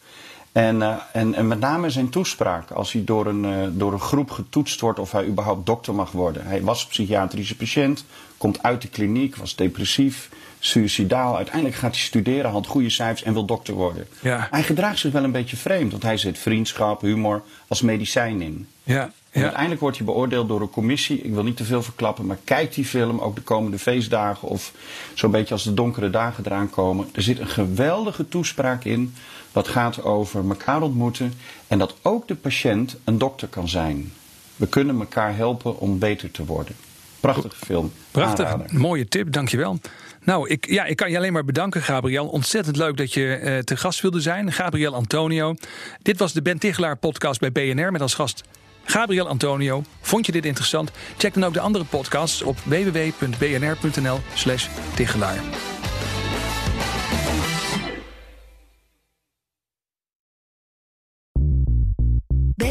En, 0.54 1.00
en, 1.14 1.34
en 1.34 1.48
met 1.48 1.60
name 1.60 1.90
zijn 1.90 2.10
toespraak, 2.10 2.72
als 2.72 2.92
hij 2.92 3.04
door 3.04 3.26
een, 3.26 3.78
door 3.78 3.94
een 3.94 4.00
groep 4.00 4.32
getoetst 4.32 4.80
wordt 4.80 5.00
of 5.00 5.12
hij 5.12 5.26
überhaupt 5.26 5.66
dokter 5.66 5.96
mag 5.96 6.12
worden. 6.12 6.46
Hij 6.46 6.62
was 6.62 6.88
psychiatrische 6.88 7.56
patiënt, 7.56 8.06
komt 8.38 8.64
uit 8.64 8.82
de 8.82 8.88
kliniek, 8.88 9.36
was 9.36 9.56
depressief, 9.56 10.30
suicidaal. 10.60 11.36
Uiteindelijk 11.36 11.76
gaat 11.76 11.92
hij 11.92 12.02
studeren, 12.02 12.52
had 12.52 12.68
goede 12.68 12.90
cijfers 12.90 13.24
en 13.24 13.34
wil 13.34 13.46
dokter 13.46 13.74
worden. 13.74 14.08
Ja. 14.22 14.48
Hij 14.52 14.64
gedraagt 14.64 15.00
zich 15.00 15.12
wel 15.12 15.24
een 15.24 15.32
beetje 15.32 15.58
vreemd, 15.58 15.92
want 15.92 16.04
hij 16.04 16.18
zet 16.18 16.38
vriendschap, 16.38 17.02
humor 17.02 17.44
als 17.68 17.82
medicijn 17.82 18.42
in. 18.42 18.68
Ja. 18.84 19.12
En 19.34 19.42
uiteindelijk 19.42 19.82
wordt 19.82 19.98
hij 19.98 20.06
beoordeeld 20.06 20.48
door 20.48 20.62
een 20.62 20.70
commissie. 20.70 21.22
Ik 21.22 21.34
wil 21.34 21.44
niet 21.44 21.58
te 21.58 21.64
veel 21.64 21.84
verklappen, 21.84 22.26
maar 22.26 22.38
kijk 22.44 22.74
die 22.74 22.86
film 22.86 23.20
ook 23.20 23.36
de 23.36 23.42
komende 23.42 23.80
feestdagen 23.80 24.48
of 24.48 24.72
zo'n 25.14 25.32
beetje 25.32 25.54
als 25.54 25.64
de 25.64 25.74
donkere 25.74 26.10
dagen 26.10 26.46
eraan 26.46 26.70
komen. 26.70 27.10
Er 27.14 27.22
zit 27.22 27.40
een 27.40 27.48
geweldige 27.48 28.28
toespraak 28.28 28.84
in 28.84 29.14
wat 29.52 29.68
gaat 29.68 30.04
over 30.04 30.50
elkaar 30.50 30.82
ontmoeten 30.82 31.34
en 31.68 31.80
dat 31.80 31.96
ook 32.02 32.28
de 32.28 32.36
patiënt 32.36 32.96
een 33.04 33.18
dokter 33.18 33.48
kan 33.48 33.70
zijn. 33.70 34.14
We 34.56 34.68
kunnen 34.68 35.00
elkaar 35.00 35.36
helpen 35.36 35.80
om 35.80 36.00
beter 36.00 36.32
te 36.32 36.46
worden. 36.46 36.76
Prachtige 37.20 37.66
film. 37.66 37.92
Prachtig. 38.12 38.46
Aanrader. 38.46 38.80
Mooie 38.80 39.08
tip, 39.08 39.32
dankjewel. 39.32 39.80
Nou, 40.24 40.50
ik, 40.50 40.68
ja, 40.70 40.86
ik 40.86 40.96
kan 40.96 41.12
je 41.12 41.18
alleen 41.18 41.34
maar 41.34 41.46
bedanken, 41.46 41.82
Gabriel. 41.82 42.28
Ontzettend 42.28 42.78
leuk 42.78 42.98
dat 42.98 43.14
je 43.14 43.40
uh, 43.44 43.58
te 43.58 43.78
gast 43.78 44.02
wilde 44.02 44.22
zijn. 44.22 44.52
Gabriel 44.52 44.94
Antonio. 44.94 45.56
Dit 46.02 46.18
was 46.18 46.34
de 46.34 46.42
Ben 46.42 46.60
Tichelaar 46.60 46.98
podcast 46.98 47.40
bij 47.40 47.52
BNR 47.52 47.92
met 47.92 48.02
als 48.02 48.14
gast 48.14 48.44
Gabriel 48.86 49.28
Antonio. 49.28 49.84
Vond 50.02 50.26
je 50.26 50.32
dit 50.32 50.46
interessant? 50.46 50.92
Check 51.18 51.34
dan 51.34 51.44
ook 51.44 51.54
de 51.54 51.60
andere 51.60 51.86
podcasts 51.86 52.42
op 52.42 52.58
www.bnr.nl 52.66 54.20
slash 54.34 54.68